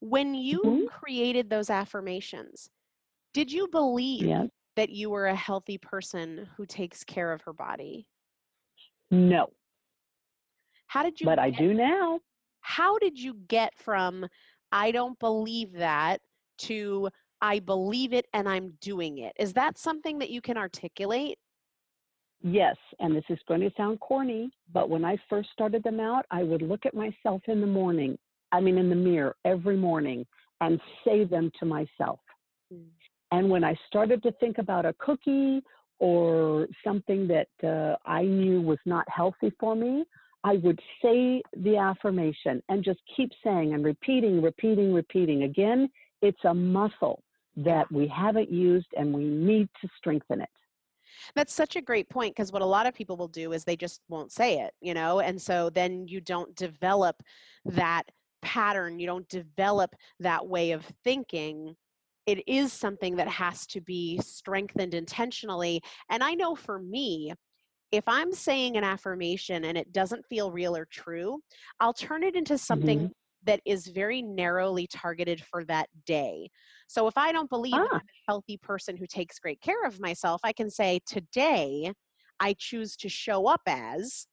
When 0.00 0.34
you 0.34 0.60
mm-hmm. 0.64 0.86
created 0.86 1.48
those 1.48 1.70
affirmations, 1.70 2.70
did 3.32 3.50
you 3.50 3.68
believe 3.68 4.22
yes 4.22 4.48
that 4.80 4.88
you 4.88 5.10
were 5.10 5.26
a 5.26 5.34
healthy 5.34 5.76
person 5.76 6.48
who 6.56 6.64
takes 6.64 7.04
care 7.04 7.32
of 7.32 7.42
her 7.42 7.52
body? 7.52 8.06
No. 9.10 9.50
How 10.86 11.02
did 11.02 11.20
you 11.20 11.26
But 11.26 11.38
I 11.38 11.50
do 11.50 11.74
now. 11.74 12.20
How 12.62 12.96
did 12.96 13.18
you 13.18 13.34
get 13.46 13.74
from 13.76 14.26
I 14.72 14.90
don't 14.90 15.18
believe 15.18 15.74
that 15.74 16.22
to 16.60 17.10
I 17.42 17.58
believe 17.58 18.14
it 18.14 18.24
and 18.32 18.48
I'm 18.48 18.72
doing 18.80 19.18
it? 19.18 19.34
Is 19.38 19.52
that 19.52 19.76
something 19.76 20.18
that 20.20 20.30
you 20.30 20.40
can 20.40 20.56
articulate? 20.56 21.36
Yes, 22.42 22.76
and 23.00 23.14
this 23.14 23.24
is 23.28 23.38
going 23.46 23.60
to 23.60 23.70
sound 23.76 24.00
corny, 24.00 24.50
but 24.72 24.88
when 24.88 25.04
I 25.04 25.18
first 25.28 25.50
started 25.52 25.82
them 25.82 26.00
out, 26.00 26.24
I 26.30 26.42
would 26.42 26.62
look 26.62 26.86
at 26.86 26.94
myself 26.94 27.42
in 27.48 27.60
the 27.60 27.66
morning, 27.66 28.16
I 28.50 28.62
mean, 28.62 28.78
in 28.78 28.88
the 28.88 28.96
mirror 28.96 29.36
every 29.44 29.76
morning, 29.76 30.24
and 30.62 30.80
say 31.04 31.24
them 31.24 31.52
to 31.60 31.66
myself. 31.66 32.20
Mm. 32.72 32.86
And 33.32 33.48
when 33.48 33.64
I 33.64 33.76
started 33.86 34.22
to 34.24 34.32
think 34.32 34.58
about 34.58 34.84
a 34.84 34.94
cookie 34.94 35.62
or 35.98 36.66
something 36.84 37.28
that 37.28 37.48
uh, 37.62 37.96
I 38.08 38.22
knew 38.22 38.60
was 38.60 38.78
not 38.86 39.06
healthy 39.08 39.52
for 39.60 39.76
me, 39.76 40.04
I 40.42 40.54
would 40.54 40.80
say 41.02 41.42
the 41.56 41.76
affirmation 41.76 42.62
and 42.68 42.82
just 42.82 43.00
keep 43.16 43.30
saying 43.44 43.74
and 43.74 43.84
repeating, 43.84 44.40
repeating, 44.40 44.92
repeating. 44.92 45.42
Again, 45.42 45.88
it's 46.22 46.44
a 46.44 46.54
muscle 46.54 47.22
that 47.56 47.90
we 47.92 48.08
haven't 48.08 48.50
used 48.50 48.86
and 48.96 49.12
we 49.12 49.24
need 49.24 49.68
to 49.82 49.88
strengthen 49.98 50.40
it. 50.40 50.48
That's 51.34 51.52
such 51.52 51.76
a 51.76 51.82
great 51.82 52.08
point 52.08 52.34
because 52.34 52.52
what 52.52 52.62
a 52.62 52.66
lot 52.66 52.86
of 52.86 52.94
people 52.94 53.16
will 53.16 53.28
do 53.28 53.52
is 53.52 53.64
they 53.64 53.76
just 53.76 54.00
won't 54.08 54.32
say 54.32 54.60
it, 54.60 54.72
you 54.80 54.94
know, 54.94 55.20
and 55.20 55.40
so 55.40 55.68
then 55.68 56.08
you 56.08 56.20
don't 56.20 56.54
develop 56.54 57.22
that 57.64 58.04
pattern, 58.42 58.98
you 58.98 59.06
don't 59.06 59.28
develop 59.28 59.94
that 60.20 60.46
way 60.46 60.70
of 60.70 60.84
thinking. 61.04 61.76
It 62.30 62.44
is 62.46 62.72
something 62.72 63.16
that 63.16 63.26
has 63.26 63.66
to 63.66 63.80
be 63.80 64.20
strengthened 64.22 64.94
intentionally. 64.94 65.82
And 66.10 66.22
I 66.22 66.34
know 66.34 66.54
for 66.54 66.78
me, 66.78 67.32
if 67.90 68.04
I'm 68.06 68.32
saying 68.32 68.76
an 68.76 68.84
affirmation 68.84 69.64
and 69.64 69.76
it 69.76 69.90
doesn't 69.90 70.24
feel 70.26 70.52
real 70.52 70.76
or 70.76 70.86
true, 70.92 71.40
I'll 71.80 71.92
turn 71.92 72.22
it 72.22 72.36
into 72.36 72.56
something 72.56 72.98
mm-hmm. 73.00 73.12
that 73.46 73.60
is 73.66 73.88
very 73.88 74.22
narrowly 74.22 74.86
targeted 74.86 75.42
for 75.42 75.64
that 75.64 75.88
day. 76.06 76.48
So 76.86 77.08
if 77.08 77.14
I 77.16 77.32
don't 77.32 77.50
believe 77.50 77.74
ah. 77.74 77.88
I'm 77.90 77.96
a 77.96 78.02
healthy 78.28 78.58
person 78.58 78.96
who 78.96 79.08
takes 79.08 79.40
great 79.40 79.60
care 79.60 79.84
of 79.84 79.98
myself, 79.98 80.40
I 80.44 80.52
can 80.52 80.70
say, 80.70 81.00
today 81.06 81.92
I 82.38 82.54
choose 82.56 82.94
to 82.98 83.08
show 83.08 83.48
up 83.48 83.62
as 83.66 84.28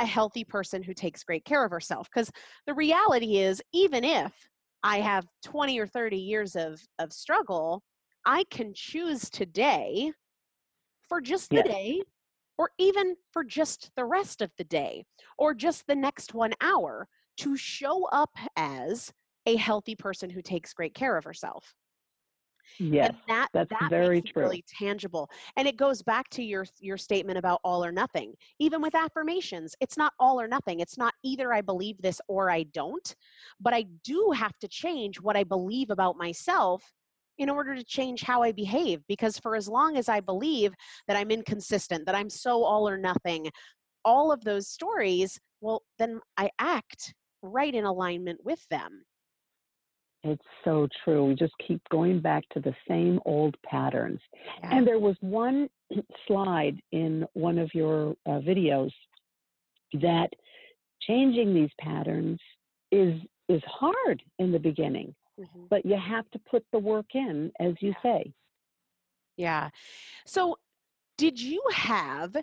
a 0.00 0.06
healthy 0.06 0.42
person 0.42 0.82
who 0.82 0.92
takes 0.92 1.22
great 1.22 1.44
care 1.44 1.64
of 1.64 1.70
herself. 1.70 2.08
Because 2.12 2.32
the 2.66 2.74
reality 2.74 3.36
is, 3.36 3.62
even 3.72 4.02
if 4.02 4.32
I 4.82 5.00
have 5.00 5.26
20 5.44 5.78
or 5.78 5.86
30 5.86 6.16
years 6.16 6.56
of, 6.56 6.80
of 6.98 7.12
struggle, 7.12 7.82
I 8.24 8.44
can 8.50 8.72
choose 8.74 9.30
today 9.30 10.12
for 11.08 11.20
just 11.20 11.50
the 11.50 11.56
yes. 11.56 11.66
day 11.66 12.02
or 12.58 12.70
even 12.78 13.16
for 13.32 13.44
just 13.44 13.90
the 13.96 14.04
rest 14.04 14.42
of 14.42 14.50
the 14.58 14.64
day 14.64 15.04
or 15.38 15.54
just 15.54 15.86
the 15.86 15.94
next 15.94 16.34
one 16.34 16.52
hour 16.60 17.08
to 17.38 17.56
show 17.56 18.04
up 18.06 18.30
as 18.56 19.12
a 19.46 19.56
healthy 19.56 19.94
person 19.94 20.28
who 20.28 20.42
takes 20.42 20.74
great 20.74 20.94
care 20.94 21.16
of 21.16 21.24
herself. 21.24 21.74
Yes, 22.78 23.08
and 23.08 23.18
that, 23.28 23.48
that's 23.52 23.70
that 23.70 23.90
very 23.90 24.22
true. 24.22 24.44
Really 24.44 24.64
tangible, 24.78 25.28
and 25.56 25.66
it 25.66 25.76
goes 25.76 26.02
back 26.02 26.28
to 26.30 26.42
your 26.42 26.66
your 26.80 26.96
statement 26.96 27.38
about 27.38 27.60
all 27.64 27.84
or 27.84 27.92
nothing. 27.92 28.34
Even 28.58 28.80
with 28.82 28.94
affirmations, 28.94 29.74
it's 29.80 29.96
not 29.96 30.12
all 30.20 30.40
or 30.40 30.48
nothing. 30.48 30.80
It's 30.80 30.98
not 30.98 31.14
either 31.22 31.52
I 31.52 31.60
believe 31.60 32.00
this 32.00 32.20
or 32.28 32.50
I 32.50 32.64
don't, 32.64 33.14
but 33.60 33.74
I 33.74 33.86
do 34.04 34.32
have 34.34 34.56
to 34.60 34.68
change 34.68 35.20
what 35.20 35.36
I 35.36 35.44
believe 35.44 35.90
about 35.90 36.16
myself 36.16 36.82
in 37.38 37.48
order 37.48 37.74
to 37.74 37.84
change 37.84 38.22
how 38.22 38.42
I 38.42 38.52
behave. 38.52 39.00
Because 39.08 39.38
for 39.38 39.56
as 39.56 39.68
long 39.68 39.96
as 39.96 40.08
I 40.08 40.20
believe 40.20 40.74
that 41.06 41.16
I'm 41.16 41.30
inconsistent, 41.30 42.06
that 42.06 42.14
I'm 42.14 42.30
so 42.30 42.64
all 42.64 42.88
or 42.88 42.98
nothing, 42.98 43.50
all 44.04 44.32
of 44.32 44.44
those 44.44 44.68
stories, 44.68 45.38
well, 45.60 45.82
then 45.98 46.20
I 46.36 46.50
act 46.58 47.14
right 47.42 47.74
in 47.74 47.84
alignment 47.84 48.44
with 48.44 48.66
them. 48.70 49.04
It's 50.24 50.42
so 50.64 50.88
true. 51.04 51.26
We 51.26 51.34
just 51.34 51.54
keep 51.66 51.80
going 51.90 52.20
back 52.20 52.42
to 52.50 52.60
the 52.60 52.74
same 52.88 53.20
old 53.24 53.56
patterns. 53.64 54.20
Yeah. 54.60 54.76
And 54.76 54.86
there 54.86 54.98
was 54.98 55.16
one 55.20 55.68
slide 56.26 56.80
in 56.92 57.24
one 57.34 57.58
of 57.58 57.70
your 57.74 58.16
uh, 58.26 58.40
videos 58.40 58.90
that 59.94 60.28
changing 61.02 61.54
these 61.54 61.70
patterns 61.80 62.38
is 62.90 63.14
is 63.48 63.62
hard 63.66 64.22
in 64.38 64.52
the 64.52 64.58
beginning 64.58 65.14
mm-hmm. 65.38 65.64
but 65.70 65.84
you 65.84 65.96
have 65.96 66.28
to 66.30 66.38
put 66.50 66.64
the 66.72 66.78
work 66.78 67.06
in, 67.14 67.52
as 67.60 67.74
you 67.80 67.94
say. 68.02 68.32
Yeah. 69.36 69.70
So, 70.26 70.56
did 71.16 71.40
you 71.40 71.62
have 71.72 72.36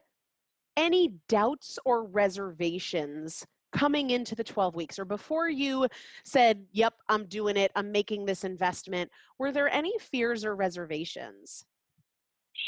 any 0.78 1.14
doubts 1.30 1.80
or 1.86 2.04
reservations 2.04 3.46
coming 3.76 4.12
into 4.12 4.36
the 4.36 4.44
12 4.44 4.76
weeks 4.76 4.98
or 4.98 5.06
before 5.06 5.50
you 5.50 5.88
said, 6.24 6.66
Yep, 6.72 6.94
I'm 7.10 7.26
doing 7.26 7.58
it, 7.58 7.72
I'm 7.76 7.92
making 7.92 8.26
this 8.26 8.44
investment? 8.44 9.12
Were 9.40 9.52
there 9.52 9.70
any 9.70 9.94
fears 10.00 10.46
or 10.46 10.56
reservations? 10.56 11.66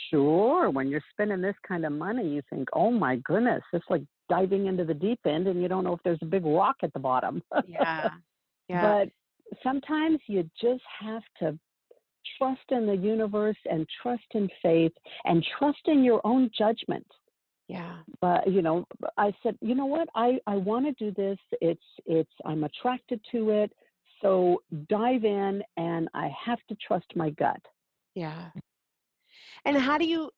Sure. 0.10 0.70
When 0.70 0.90
you're 0.90 1.04
spending 1.12 1.42
this 1.42 1.56
kind 1.68 1.86
of 1.86 1.92
money, 1.92 2.28
you 2.28 2.42
think, 2.50 2.68
Oh 2.74 2.92
my 2.92 3.18
goodness, 3.18 3.64
it's 3.74 3.86
like 3.90 4.04
diving 4.30 4.68
into 4.68 4.84
the 4.84 4.94
deep 4.94 5.20
end 5.26 5.48
and 5.48 5.62
you 5.62 5.68
don't 5.68 5.84
know 5.84 5.94
if 5.94 6.02
there's 6.04 6.20
a 6.22 6.26
big 6.26 6.46
rock 6.46 6.76
at 6.84 6.94
the 6.94 7.00
bottom. 7.00 7.42
yeah. 7.68 8.10
Yeah. 8.70 9.06
But 9.06 9.10
sometimes 9.64 10.20
you 10.28 10.44
just 10.62 10.84
have 11.00 11.24
to 11.40 11.58
trust 12.38 12.64
in 12.70 12.86
the 12.86 12.98
universe 12.98 13.56
and 13.70 13.88
trust 14.02 14.26
in 14.34 14.50
faith 14.62 14.92
and 15.24 15.46
trust 15.58 15.80
in 15.86 16.04
your 16.04 16.20
own 16.26 16.50
judgment. 16.58 17.08
Yeah. 17.68 17.98
But 18.22 18.50
you 18.50 18.62
know, 18.62 18.86
I 19.18 19.34
said, 19.44 19.58
you 19.62 19.76
know 19.76 19.86
what? 19.86 20.08
I 20.16 20.40
I 20.48 20.56
want 20.56 20.86
to 20.86 20.94
do 20.94 21.12
this. 21.12 21.38
It's 21.62 21.82
it's 22.06 22.32
I'm 22.46 22.64
attracted 22.64 23.20
to 23.32 23.50
it. 23.50 23.72
So 24.22 24.62
dive 24.90 25.26
in 25.26 25.62
and 25.76 26.10
I 26.14 26.32
have 26.46 26.60
to 26.70 26.76
trust 26.76 27.06
my 27.16 27.30
gut. 27.32 27.62
Yeah. 28.16 28.50
And 29.66 29.78
how 29.78 29.98
do 29.98 30.06
you 30.06 30.32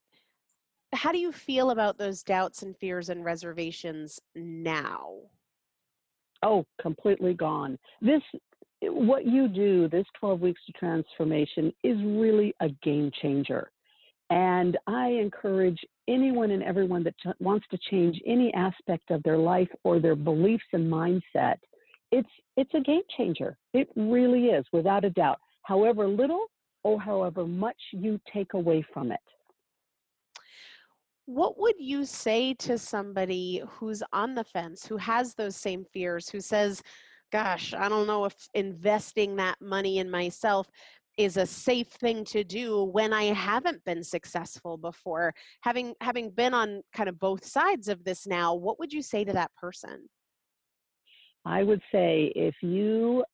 how 0.93 1.11
do 1.11 1.19
you 1.19 1.31
feel 1.31 1.69
about 1.69 1.97
those 1.97 2.23
doubts 2.23 2.63
and 2.63 2.75
fears 2.75 3.09
and 3.09 3.23
reservations 3.23 4.19
now? 4.35 5.11
Oh, 6.41 6.65
completely 6.81 7.33
gone. 7.33 7.77
This 8.01 8.21
what 8.81 9.25
you 9.25 9.47
do, 9.47 9.89
this 9.89 10.05
12 10.19 10.39
weeks 10.39 10.61
to 10.65 10.71
transformation, 10.73 11.73
is 11.83 11.97
really 11.97 12.55
a 12.61 12.69
game 12.81 13.11
changer. 13.21 13.71
And 14.29 14.77
I 14.85 15.07
encourage 15.07 15.79
anyone 16.07 16.51
and 16.51 16.63
everyone 16.63 17.03
that 17.03 17.17
ch- 17.17 17.35
wants 17.39 17.65
to 17.71 17.79
change 17.89 18.21
any 18.25 18.53
aspect 18.53 19.09
of 19.09 19.23
their 19.23 19.37
life 19.37 19.69
or 19.83 19.99
their 19.99 20.15
beliefs 20.15 20.65
and 20.73 20.91
mindset. 20.91 21.55
It's 22.11 22.29
it's 22.57 22.73
a 22.73 22.81
game 22.81 23.01
changer. 23.17 23.57
It 23.73 23.89
really 23.95 24.45
is, 24.47 24.65
without 24.71 25.05
a 25.05 25.09
doubt. 25.09 25.39
However 25.63 26.07
little 26.07 26.45
or 26.83 26.99
however 26.99 27.45
much 27.45 27.77
you 27.91 28.19
take 28.33 28.53
away 28.53 28.85
from 28.93 29.11
it. 29.11 29.19
What 31.25 31.59
would 31.59 31.75
you 31.77 32.05
say 32.05 32.55
to 32.55 32.77
somebody 32.77 33.61
who's 33.67 34.01
on 34.11 34.33
the 34.33 34.43
fence, 34.43 34.85
who 34.87 34.97
has 34.97 35.35
those 35.35 35.55
same 35.55 35.85
fears, 35.93 36.27
who 36.27 36.41
says, 36.41 36.81
gosh, 37.31 37.73
I 37.75 37.87
don't 37.87 38.07
know 38.07 38.25
if 38.25 38.33
investing 38.55 39.35
that 39.35 39.61
money 39.61 39.99
in 39.99 40.09
myself 40.09 40.67
is 41.19 41.35
a 41.35 41.45
safe 41.45 41.89
thing 41.89 42.23
to 42.23 42.45
do 42.45 42.85
when 42.85 43.11
I 43.11 43.25
haven't 43.25 43.83
been 43.83 44.03
successful 44.05 44.77
before. 44.77 45.33
Having 45.61 45.95
having 45.99 46.31
been 46.31 46.53
on 46.53 46.81
kind 46.95 47.09
of 47.09 47.19
both 47.19 47.43
sides 47.45 47.89
of 47.89 48.05
this 48.05 48.25
now, 48.25 48.55
what 48.55 48.79
would 48.79 48.93
you 48.93 49.01
say 49.01 49.25
to 49.25 49.33
that 49.33 49.51
person? 49.55 50.07
I 51.45 51.63
would 51.63 51.81
say 51.91 52.31
if 52.35 52.55
you 52.61 53.25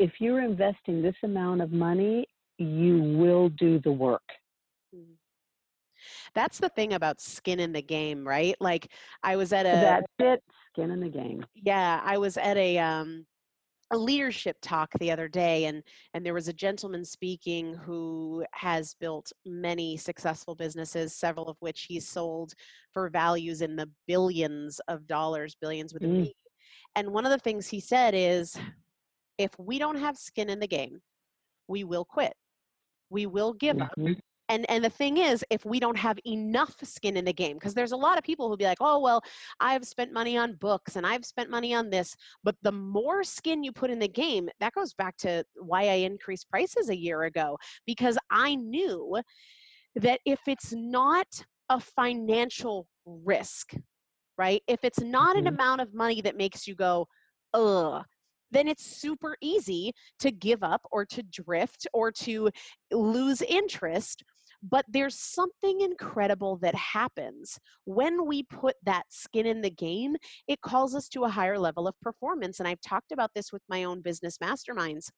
if 0.00 0.10
you're 0.18 0.42
investing 0.42 1.00
this 1.00 1.14
amount 1.22 1.62
of 1.62 1.70
money, 1.70 2.26
you 2.58 3.00
will 3.00 3.50
do 3.50 3.78
the 3.78 3.92
work. 3.92 4.28
Mm-hmm. 4.94 5.12
That's 6.34 6.58
the 6.58 6.70
thing 6.70 6.94
about 6.94 7.20
skin 7.20 7.60
in 7.60 7.72
the 7.72 7.82
game, 7.82 8.26
right? 8.26 8.56
Like 8.58 8.90
I 9.22 9.36
was 9.36 9.52
at 9.52 9.64
a 9.64 9.68
That's 9.68 10.06
it, 10.18 10.42
skin 10.72 10.90
in 10.90 10.98
the 10.98 11.08
game. 11.08 11.46
Yeah, 11.54 12.00
I 12.04 12.18
was 12.18 12.36
at 12.36 12.56
a 12.56 12.78
um 12.78 13.26
a 13.92 13.98
leadership 13.98 14.56
talk 14.62 14.90
the 14.98 15.10
other 15.10 15.28
day 15.28 15.64
and 15.64 15.82
and 16.14 16.24
there 16.24 16.34
was 16.34 16.48
a 16.48 16.52
gentleman 16.52 17.04
speaking 17.04 17.74
who 17.74 18.44
has 18.52 18.94
built 19.00 19.32
many 19.44 19.96
successful 19.96 20.54
businesses 20.54 21.14
several 21.14 21.48
of 21.48 21.56
which 21.60 21.86
he's 21.88 22.06
sold 22.06 22.54
for 22.92 23.08
values 23.10 23.62
in 23.62 23.76
the 23.76 23.90
billions 24.06 24.80
of 24.88 25.06
dollars 25.06 25.56
billions 25.60 25.92
with 25.92 26.02
mm. 26.02 26.20
a 26.20 26.22
B. 26.22 26.34
and 26.96 27.10
one 27.10 27.26
of 27.26 27.32
the 27.32 27.38
things 27.38 27.66
he 27.66 27.80
said 27.80 28.14
is 28.14 28.56
if 29.38 29.50
we 29.58 29.78
don't 29.78 29.98
have 29.98 30.16
skin 30.16 30.48
in 30.48 30.60
the 30.60 30.68
game 30.68 31.00
we 31.66 31.84
will 31.84 32.04
quit 32.04 32.34
we 33.10 33.26
will 33.26 33.52
give 33.54 33.76
mm-hmm. 33.76 34.06
up 34.06 34.18
and 34.50 34.68
and 34.68 34.84
the 34.84 34.90
thing 34.90 35.16
is 35.16 35.44
if 35.48 35.64
we 35.64 35.80
don't 35.80 35.96
have 35.96 36.18
enough 36.26 36.74
skin 36.82 37.16
in 37.16 37.24
the 37.24 37.32
game 37.32 37.56
because 37.56 37.72
there's 37.72 37.92
a 37.92 37.96
lot 37.96 38.18
of 38.18 38.24
people 38.24 38.48
who'll 38.48 38.56
be 38.56 38.64
like 38.64 38.78
oh 38.80 38.98
well 38.98 39.22
i've 39.60 39.84
spent 39.84 40.12
money 40.12 40.36
on 40.36 40.54
books 40.54 40.96
and 40.96 41.06
i've 41.06 41.24
spent 41.24 41.48
money 41.48 41.72
on 41.72 41.88
this 41.88 42.14
but 42.44 42.56
the 42.62 42.72
more 42.72 43.24
skin 43.24 43.62
you 43.62 43.72
put 43.72 43.90
in 43.90 43.98
the 43.98 44.08
game 44.08 44.48
that 44.58 44.74
goes 44.74 44.92
back 44.92 45.16
to 45.16 45.42
why 45.54 45.82
i 45.82 45.94
increased 45.94 46.50
prices 46.50 46.90
a 46.90 46.96
year 46.96 47.22
ago 47.22 47.56
because 47.86 48.18
i 48.30 48.54
knew 48.56 49.16
that 49.94 50.20
if 50.26 50.40
it's 50.46 50.72
not 50.72 51.26
a 51.70 51.80
financial 51.80 52.86
risk 53.06 53.72
right 54.36 54.62
if 54.66 54.84
it's 54.84 55.00
not 55.00 55.36
mm-hmm. 55.36 55.46
an 55.46 55.54
amount 55.54 55.80
of 55.80 55.94
money 55.94 56.20
that 56.20 56.36
makes 56.36 56.66
you 56.66 56.74
go 56.74 57.06
ugh 57.54 58.04
then 58.52 58.66
it's 58.66 58.84
super 58.84 59.36
easy 59.40 59.92
to 60.18 60.32
give 60.32 60.64
up 60.64 60.80
or 60.90 61.04
to 61.06 61.22
drift 61.22 61.86
or 61.92 62.10
to 62.10 62.50
lose 62.90 63.42
interest 63.42 64.24
but 64.62 64.84
there's 64.88 65.18
something 65.18 65.80
incredible 65.80 66.56
that 66.58 66.74
happens 66.74 67.58
when 67.84 68.26
we 68.26 68.42
put 68.42 68.76
that 68.84 69.04
skin 69.08 69.46
in 69.46 69.60
the 69.62 69.70
game. 69.70 70.16
It 70.48 70.60
calls 70.60 70.94
us 70.94 71.08
to 71.10 71.24
a 71.24 71.30
higher 71.30 71.58
level 71.58 71.88
of 71.88 71.98
performance. 72.00 72.58
And 72.58 72.68
I've 72.68 72.80
talked 72.80 73.12
about 73.12 73.30
this 73.34 73.52
with 73.52 73.62
my 73.68 73.84
own 73.84 74.02
business 74.02 74.38
masterminds. 74.38 75.10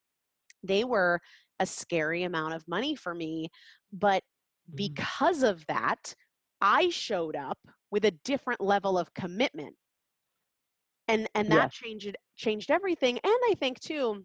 They 0.63 0.85
were 0.85 1.21
a 1.59 1.67
scary 1.67 2.23
amount 2.23 2.55
of 2.55 2.67
money 2.69 2.95
for 2.95 3.15
me, 3.15 3.49
but 3.93 4.23
Mm. 4.71 4.77
because 4.77 5.43
of 5.43 5.67
that, 5.67 6.15
I 6.61 6.91
showed 6.91 7.37
up 7.37 7.59
with 7.91 8.05
a 8.05 8.11
different 8.25 8.61
level 8.61 8.99
of 8.99 9.13
commitment. 9.15 9.75
And 11.09 11.29
and 11.35 11.51
that 11.51 11.73
yes. 11.73 11.75
changed 11.75 12.17
changed 12.37 12.71
everything. 12.71 13.19
And 13.19 13.35
I 13.51 13.55
think 13.59 13.81
too, 13.81 14.25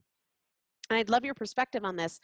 and 0.89 0.99
I'd 0.99 1.09
love 1.09 1.25
your 1.25 1.33
perspective 1.33 1.83
on 1.83 1.95
this. 1.95 2.19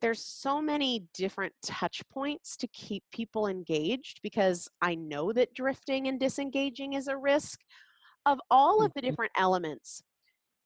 There's 0.00 0.24
so 0.24 0.60
many 0.60 1.06
different 1.14 1.52
touch 1.64 2.02
points 2.10 2.56
to 2.58 2.66
keep 2.68 3.04
people 3.12 3.46
engaged 3.46 4.20
because 4.22 4.68
I 4.82 4.94
know 4.94 5.32
that 5.32 5.54
drifting 5.54 6.08
and 6.08 6.18
disengaging 6.18 6.94
is 6.94 7.08
a 7.08 7.16
risk. 7.16 7.60
Of 8.26 8.38
all 8.50 8.82
of 8.82 8.92
the 8.94 9.00
mm-hmm. 9.00 9.10
different 9.10 9.32
elements, 9.36 10.02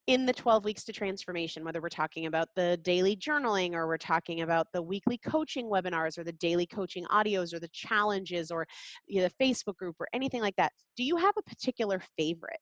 in 0.09 0.25
the 0.25 0.33
12 0.33 0.65
weeks 0.65 0.85
to 0.85 0.93
transformation, 0.93 1.63
whether 1.63 1.83
we're 1.83 1.91
talking 1.91 2.25
about 2.25 2.49
the 2.57 2.79
daily 2.79 3.15
journaling 3.15 3.75
or 3.75 3.87
we're 3.87 3.99
talking 3.99 4.41
about 4.41 4.67
the 4.73 4.81
weekly 4.81 5.19
coaching 5.19 5.67
webinars 5.67 6.17
or 6.17 6.25
the 6.25 6.33
daily 6.33 6.67
coaching 6.67 7.05
audios 7.13 7.53
or 7.53 7.61
the 7.61 7.69
challenges 7.75 8.51
or 8.51 8.67
you 9.07 9.21
know, 9.21 9.29
the 9.29 9.45
Facebook 9.45 9.77
group 9.77 9.97
or 10.01 10.09
anything 10.15 10.41
like 10.41 10.57
that, 10.57 10.73
do 10.97 11.05
you 11.05 11.17
have 11.17 11.35
a 11.39 11.43
particular 11.43 12.03
favorite? 12.17 12.59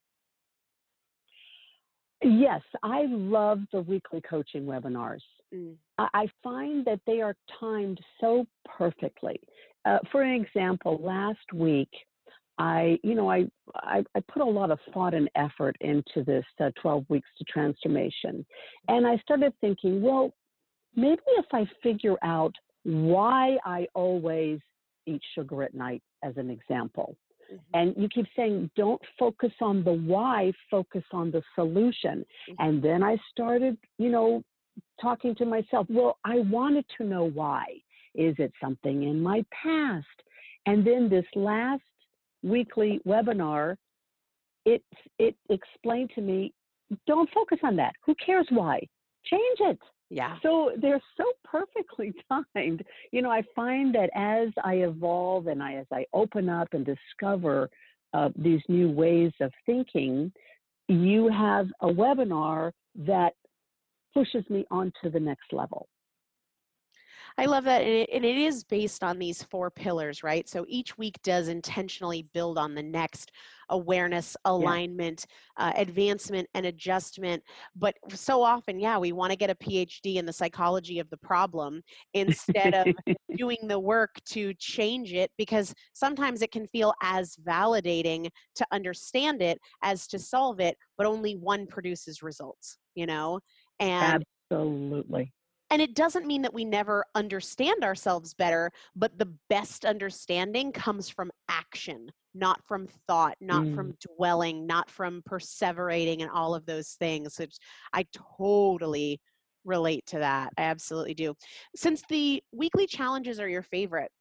Yes, 2.21 2.63
I 2.83 3.05
love 3.09 3.61
the 3.73 3.81
weekly 3.81 4.21
coaching 4.29 4.65
webinars. 4.65 5.23
Mm. 5.55 5.75
I 5.99 6.29
find 6.43 6.85
that 6.85 7.01
they 7.07 7.21
are 7.21 7.37
timed 7.61 8.01
so 8.21 8.47
perfectly. 8.65 9.41
Uh, 9.85 9.99
for 10.11 10.23
an 10.23 10.43
example, 10.43 11.01
last 11.03 11.53
week 11.55 11.89
I, 12.59 12.99
you 13.03 13.15
know, 13.15 13.31
I, 13.31 13.47
I, 13.75 14.03
I, 14.15 14.21
put 14.33 14.43
a 14.43 14.47
lot 14.47 14.71
of 14.71 14.79
thought 14.93 15.15
and 15.15 15.29
effort 15.37 15.77
into 15.81 16.25
this 16.25 16.45
uh, 16.59 16.71
12 16.81 17.05
weeks 17.09 17.29
to 17.39 17.45
transformation. 17.45 18.47
And 18.89 19.07
I 19.07 19.19
started 19.19 19.53
thinking, 19.61 20.01
well, 20.01 20.33
maybe 20.95 21.21
if 21.37 21.47
I 21.53 21.69
figure 21.83 22.17
out 22.23 22.55
why 22.85 23.59
I 23.65 23.87
always 23.95 24.61
eat 25.07 25.21
sugar 25.35 25.63
at 25.63 25.75
night, 25.75 26.03
as 26.23 26.37
an 26.37 26.51
example. 26.51 27.17
Mm-hmm. 27.53 27.57
And 27.75 27.95
you 27.97 28.09
keep 28.09 28.27
saying, 28.35 28.71
don't 28.77 29.01
focus 29.19 29.53
on 29.61 29.85
the 29.85 29.93
why, 29.93 30.53
focus 30.71 31.05
on 31.13 31.31
the 31.31 31.43
solution. 31.55 32.25
Mm-hmm. 32.51 32.55
And 32.59 32.83
then 32.83 33.03
I 33.03 33.17
started, 33.31 33.77
you 33.99 34.09
know, 34.09 34.43
talking 35.01 35.35
to 35.37 35.45
myself, 35.45 35.87
well, 35.89 36.19
I 36.25 36.41
wanted 36.41 36.85
to 36.99 37.05
know 37.05 37.25
why. 37.25 37.65
Is 38.15 38.35
it 38.39 38.53
something 38.63 39.03
in 39.03 39.21
my 39.21 39.45
past? 39.51 40.07
And 40.65 40.87
then 40.87 41.09
this 41.09 41.27
last 41.35 41.83
weekly 42.43 43.01
webinar, 43.07 43.77
it, 44.65 44.83
it 45.19 45.37
explained 45.51 46.11
to 46.15 46.21
me 46.21 46.53
don't 47.07 47.29
focus 47.35 47.59
on 47.63 47.77
that. 47.77 47.95
Who 48.05 48.15
cares 48.15 48.47
why? 48.51 48.81
Change 49.25 49.59
it. 49.61 49.79
Yeah. 50.09 50.37
So 50.43 50.73
they're 50.81 51.03
so 51.17 51.25
perfectly 51.45 52.15
timed. 52.55 52.85
You 53.11 53.23
know, 53.23 53.31
I 53.31 53.43
find 53.55 53.95
that 53.95 54.11
as 54.15 54.49
I 54.65 54.75
evolve 54.75 55.49
and 55.49 55.63
I, 55.63 55.75
as 55.75 55.87
I 55.93 56.07
open 56.13 56.49
up 56.49 56.69
and 56.73 56.87
discover 56.87 57.69
uh, 58.15 58.31
these 58.37 58.61
new 58.69 58.91
ways 58.91 59.33
of 59.41 59.53
thinking, 59.67 60.33
you 60.89 61.29
have 61.29 61.67
a 61.81 61.89
webinar 61.89 62.73
that 62.95 63.35
pushes 64.17 64.49
me 64.49 64.65
on 64.71 64.91
to 65.05 65.11
the 65.11 65.21
next 65.21 65.53
level. 65.53 65.89
I 67.39 67.45
love 67.45 67.65
that. 67.65 67.83
And 67.83 67.91
it, 67.91 68.09
and 68.15 68.25
it 68.25 68.39
is 68.39 68.65
based 68.65 69.05
on 69.05 69.19
these 69.19 69.43
four 69.43 69.71
pillars, 69.71 70.23
right? 70.23 70.49
So 70.49 70.65
each 70.69 70.97
week 70.97 71.19
does 71.23 71.49
intentionally 71.49 72.27
build 72.33 72.57
on 72.57 72.75
the 72.75 72.83
next 72.83 73.31
awareness, 73.69 74.39
alignment, 74.47 75.27
yeah. 75.59 75.67
uh, 75.67 75.73
advancement, 75.77 76.49
and 76.55 76.65
adjustment. 76.65 77.43
But 77.75 77.95
so 78.09 78.43
often, 78.43 78.81
yeah, 78.81 78.97
we 78.97 79.13
want 79.13 79.33
to 79.33 79.37
get 79.37 79.51
a 79.51 79.55
PhD 79.55 80.17
in 80.17 80.25
the 80.25 80.33
psychology 80.33 80.99
of 80.99 81.11
the 81.11 81.19
problem 81.19 81.83
instead 82.15 82.75
of 82.75 82.87
doing 83.37 83.59
the 83.65 83.79
work 83.79 84.17
to 84.31 84.55
change 84.55 85.13
it 85.13 85.31
because 85.37 85.75
sometimes 85.93 86.41
it 86.41 86.53
can 86.53 86.67
feel 86.67 86.95
as 87.03 87.37
validating 87.47 88.31
to 88.55 88.67
understand 88.73 89.43
it 89.43 89.59
as 89.83 90.07
to 90.07 90.19
solve 90.19 90.59
it, 90.59 90.79
but 90.97 91.07
only 91.07 91.37
one 91.37 91.67
produces 91.67 92.23
results, 92.23 92.79
you 92.95 93.05
know? 93.05 93.41
And 93.81 94.25
Absolutely. 94.51 95.33
And 95.71 95.83
it 95.83 95.95
doesn't 95.95 96.27
mean 96.27 96.43
that 96.43 96.55
we 96.55 96.65
never 96.65 97.05
understand 97.17 97.83
ourselves 97.83 98.35
better, 98.35 98.71
but 98.95 99.19
the 99.19 99.33
best 99.51 99.85
understanding 99.85 100.71
comes 100.71 101.09
from 101.09 101.33
action, 101.49 102.09
not 102.35 102.63
from 102.65 102.87
thought, 103.09 103.37
not 103.41 103.65
mm. 103.65 103.75
from 103.75 103.95
dwelling, 104.17 104.65
not 104.65 104.89
from 104.89 105.23
perseverating 105.29 106.23
and 106.23 106.31
all 106.31 106.55
of 106.55 106.67
those 106.67 106.91
things. 107.01 107.37
Which 107.39 107.57
I 107.93 108.07
totally 108.39 109.21
relate 109.65 110.07
to 110.07 110.21
that. 110.21 110.53
I 110.57 110.63
absolutely 110.63 111.15
do. 111.15 111.35
Since 111.75 112.03
the 112.09 112.41
weekly 112.53 112.87
challenges 112.87 113.41
are 113.41 113.49
your 113.49 113.63
favorite, 113.65 114.13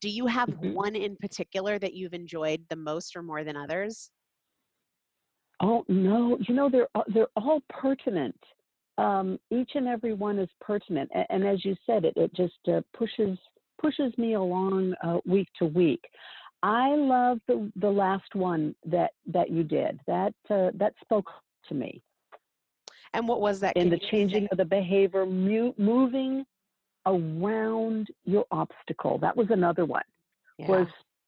do 0.00 0.10
you 0.10 0.26
have 0.26 0.48
mm-hmm. 0.50 0.74
one 0.74 0.96
in 0.96 1.16
particular 1.16 1.78
that 1.78 1.94
you've 1.94 2.14
enjoyed 2.14 2.62
the 2.68 2.76
most 2.76 3.16
or 3.16 3.22
more 3.22 3.42
than 3.42 3.56
others? 3.56 4.10
Oh 5.62 5.84
no, 5.88 6.36
you 6.46 6.54
know 6.54 6.68
they're 6.68 6.88
they're 7.08 7.28
all 7.36 7.62
pertinent 7.70 8.36
um, 8.98 9.38
each 9.50 9.72
and 9.74 9.88
every 9.88 10.14
one 10.14 10.38
is 10.38 10.48
pertinent. 10.60 11.10
And, 11.14 11.26
and 11.30 11.46
as 11.46 11.64
you 11.64 11.76
said, 11.86 12.04
it, 12.04 12.14
it 12.16 12.34
just 12.34 12.54
uh, 12.68 12.80
pushes 12.96 13.38
pushes 13.80 14.16
me 14.16 14.34
along 14.34 14.94
uh, 15.02 15.18
week 15.26 15.48
to 15.58 15.66
week. 15.66 16.04
I 16.62 16.94
love 16.94 17.40
the 17.46 17.70
the 17.76 17.90
last 17.90 18.34
one 18.34 18.74
that 18.86 19.12
that 19.26 19.50
you 19.50 19.64
did. 19.64 20.00
That 20.06 20.34
uh, 20.50 20.70
that 20.74 20.94
spoke 21.02 21.28
to 21.68 21.74
me. 21.74 22.02
And 23.12 23.28
what 23.28 23.40
was 23.40 23.60
that? 23.60 23.76
In 23.76 23.90
the 23.90 24.00
changing 24.10 24.48
of 24.50 24.58
the 24.58 24.64
behavior, 24.64 25.24
mu- 25.24 25.74
moving 25.78 26.44
around 27.06 28.08
your 28.24 28.44
obstacle. 28.50 29.18
That 29.18 29.36
was 29.36 29.48
another 29.50 29.84
one. 29.84 30.02
Yeah. 30.58 30.68
Was 30.68 30.86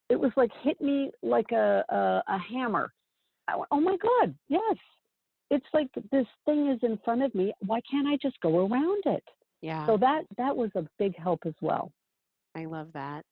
it 0.09 0.19
was 0.19 0.33
like 0.37 0.51
hit 0.63 0.81
me 0.81 1.11
like 1.23 1.53
a 1.53 1.85
a, 1.89 2.23
a 2.29 2.39
hammer. 2.39 2.93
I 3.49 3.57
went, 3.57 3.69
oh 3.71 3.81
my 3.81 3.97
God, 3.97 4.35
yes, 4.49 4.77
it's 5.51 5.67
like 5.73 5.89
this 6.11 6.27
thing 6.45 6.69
is 6.69 6.79
in 6.83 6.99
front 7.05 7.23
of 7.23 7.35
me. 7.35 7.53
Why 7.61 7.81
can't 7.89 8.09
I 8.09 8.17
just 8.21 8.41
go 8.41 8.67
around 8.67 9.03
it? 9.07 9.25
Yeah. 9.63 9.87
So 9.87 9.97
that 9.99 10.25
that 10.37 10.57
was 10.57 10.71
a 10.75 10.87
big 10.99 11.17
help 11.17 11.41
as 11.47 11.55
well. 11.61 11.93
I 12.55 12.65
love 12.65 12.93
that. 12.95 13.25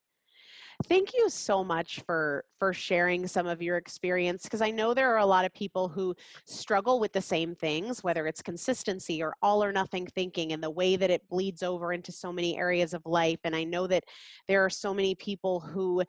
Thank 0.88 1.14
you 1.14 1.30
so 1.30 1.62
much 1.62 2.00
for 2.04 2.44
for 2.58 2.72
sharing 2.72 3.26
some 3.26 3.46
of 3.46 3.62
your 3.62 3.76
experience 3.76 4.42
because 4.42 4.60
I 4.60 4.70
know 4.70 4.92
there 4.92 5.12
are 5.14 5.18
a 5.18 5.26
lot 5.26 5.44
of 5.44 5.52
people 5.54 5.88
who 5.88 6.14
struggle 6.46 6.98
with 6.98 7.12
the 7.12 7.22
same 7.22 7.54
things 7.54 8.02
whether 8.02 8.26
it's 8.26 8.42
consistency 8.42 9.22
or 9.22 9.34
all 9.40 9.62
or 9.62 9.72
nothing 9.72 10.06
thinking 10.14 10.52
and 10.52 10.62
the 10.62 10.70
way 10.70 10.96
that 10.96 11.10
it 11.10 11.28
bleeds 11.28 11.62
over 11.62 11.92
into 11.92 12.10
so 12.10 12.32
many 12.32 12.58
areas 12.58 12.92
of 12.92 13.06
life 13.06 13.38
and 13.44 13.54
I 13.54 13.62
know 13.62 13.86
that 13.86 14.04
there 14.48 14.64
are 14.64 14.70
so 14.70 14.92
many 14.92 15.14
people 15.14 15.60
who 15.60 16.02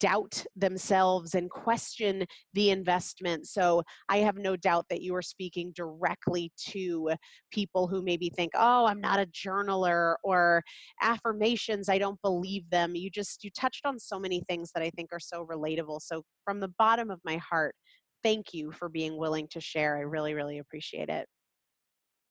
doubt 0.00 0.44
themselves 0.56 1.34
and 1.34 1.50
question 1.50 2.24
the 2.54 2.70
investment. 2.70 3.46
So 3.46 3.82
I 4.08 4.18
have 4.18 4.36
no 4.36 4.56
doubt 4.56 4.86
that 4.90 5.02
you 5.02 5.14
are 5.14 5.22
speaking 5.22 5.72
directly 5.74 6.52
to 6.68 7.10
people 7.50 7.86
who 7.86 8.02
maybe 8.02 8.30
think, 8.30 8.52
oh, 8.54 8.86
I'm 8.86 9.00
not 9.00 9.20
a 9.20 9.26
journaler 9.26 10.16
or 10.24 10.62
affirmations, 11.02 11.88
I 11.88 11.98
don't 11.98 12.20
believe 12.22 12.68
them. 12.70 12.94
You 12.94 13.10
just, 13.10 13.44
you 13.44 13.50
touched 13.50 13.86
on 13.86 13.98
so 13.98 14.18
many 14.18 14.42
things 14.48 14.70
that 14.74 14.82
I 14.82 14.90
think 14.90 15.10
are 15.12 15.20
so 15.20 15.46
relatable. 15.46 16.00
So 16.02 16.22
from 16.44 16.60
the 16.60 16.72
bottom 16.78 17.10
of 17.10 17.20
my 17.24 17.36
heart, 17.36 17.74
thank 18.22 18.54
you 18.54 18.72
for 18.72 18.88
being 18.88 19.16
willing 19.18 19.48
to 19.52 19.60
share. 19.60 19.96
I 19.96 20.00
really, 20.00 20.34
really 20.34 20.58
appreciate 20.58 21.08
it. 21.08 21.26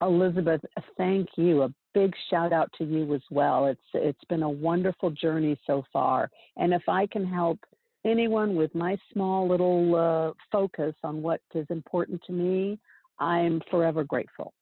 Elizabeth, 0.08 0.62
thank 0.98 1.28
you. 1.36 1.63
A 1.63 1.74
big 1.94 2.13
shout 2.30 2.54
out 2.54 2.70
to 2.78 2.84
you 2.84 3.13
as 3.13 3.22
well. 3.32 3.68
It's 3.68 3.82
it's 3.94 4.24
been 4.30 4.44
a 4.44 4.50
wonderful 4.50 5.12
journey 5.12 5.60
so 5.66 5.84
far, 5.92 6.30
and 6.58 6.74
if 6.74 6.84
I 6.88 7.08
can 7.08 7.26
help 7.26 7.60
anyone 8.06 8.56
with 8.56 8.74
my 8.76 8.98
small 9.12 9.48
little 9.48 9.96
uh, 9.96 10.34
focus 10.52 10.94
on 11.04 11.22
what 11.22 11.42
is 11.56 11.66
important 11.70 12.22
to 12.28 12.34
me, 12.34 12.80
I'm 13.20 13.62
forever 13.72 14.04
grateful. 14.04 14.54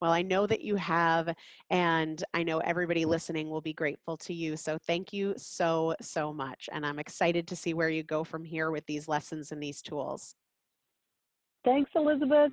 Well, 0.00 0.12
I 0.12 0.22
know 0.22 0.46
that 0.46 0.60
you 0.60 0.76
have, 0.76 1.34
and 1.70 2.22
I 2.32 2.44
know 2.44 2.58
everybody 2.58 3.04
listening 3.04 3.50
will 3.50 3.60
be 3.60 3.72
grateful 3.72 4.16
to 4.18 4.32
you. 4.32 4.56
So 4.56 4.78
thank 4.86 5.12
you 5.12 5.34
so, 5.36 5.96
so 6.00 6.32
much. 6.32 6.68
And 6.72 6.86
I'm 6.86 7.00
excited 7.00 7.48
to 7.48 7.56
see 7.56 7.74
where 7.74 7.88
you 7.88 8.04
go 8.04 8.22
from 8.22 8.44
here 8.44 8.70
with 8.70 8.86
these 8.86 9.08
lessons 9.08 9.50
and 9.50 9.60
these 9.60 9.82
tools. 9.82 10.36
Thanks, 11.64 11.90
Elizabeth. 11.96 12.52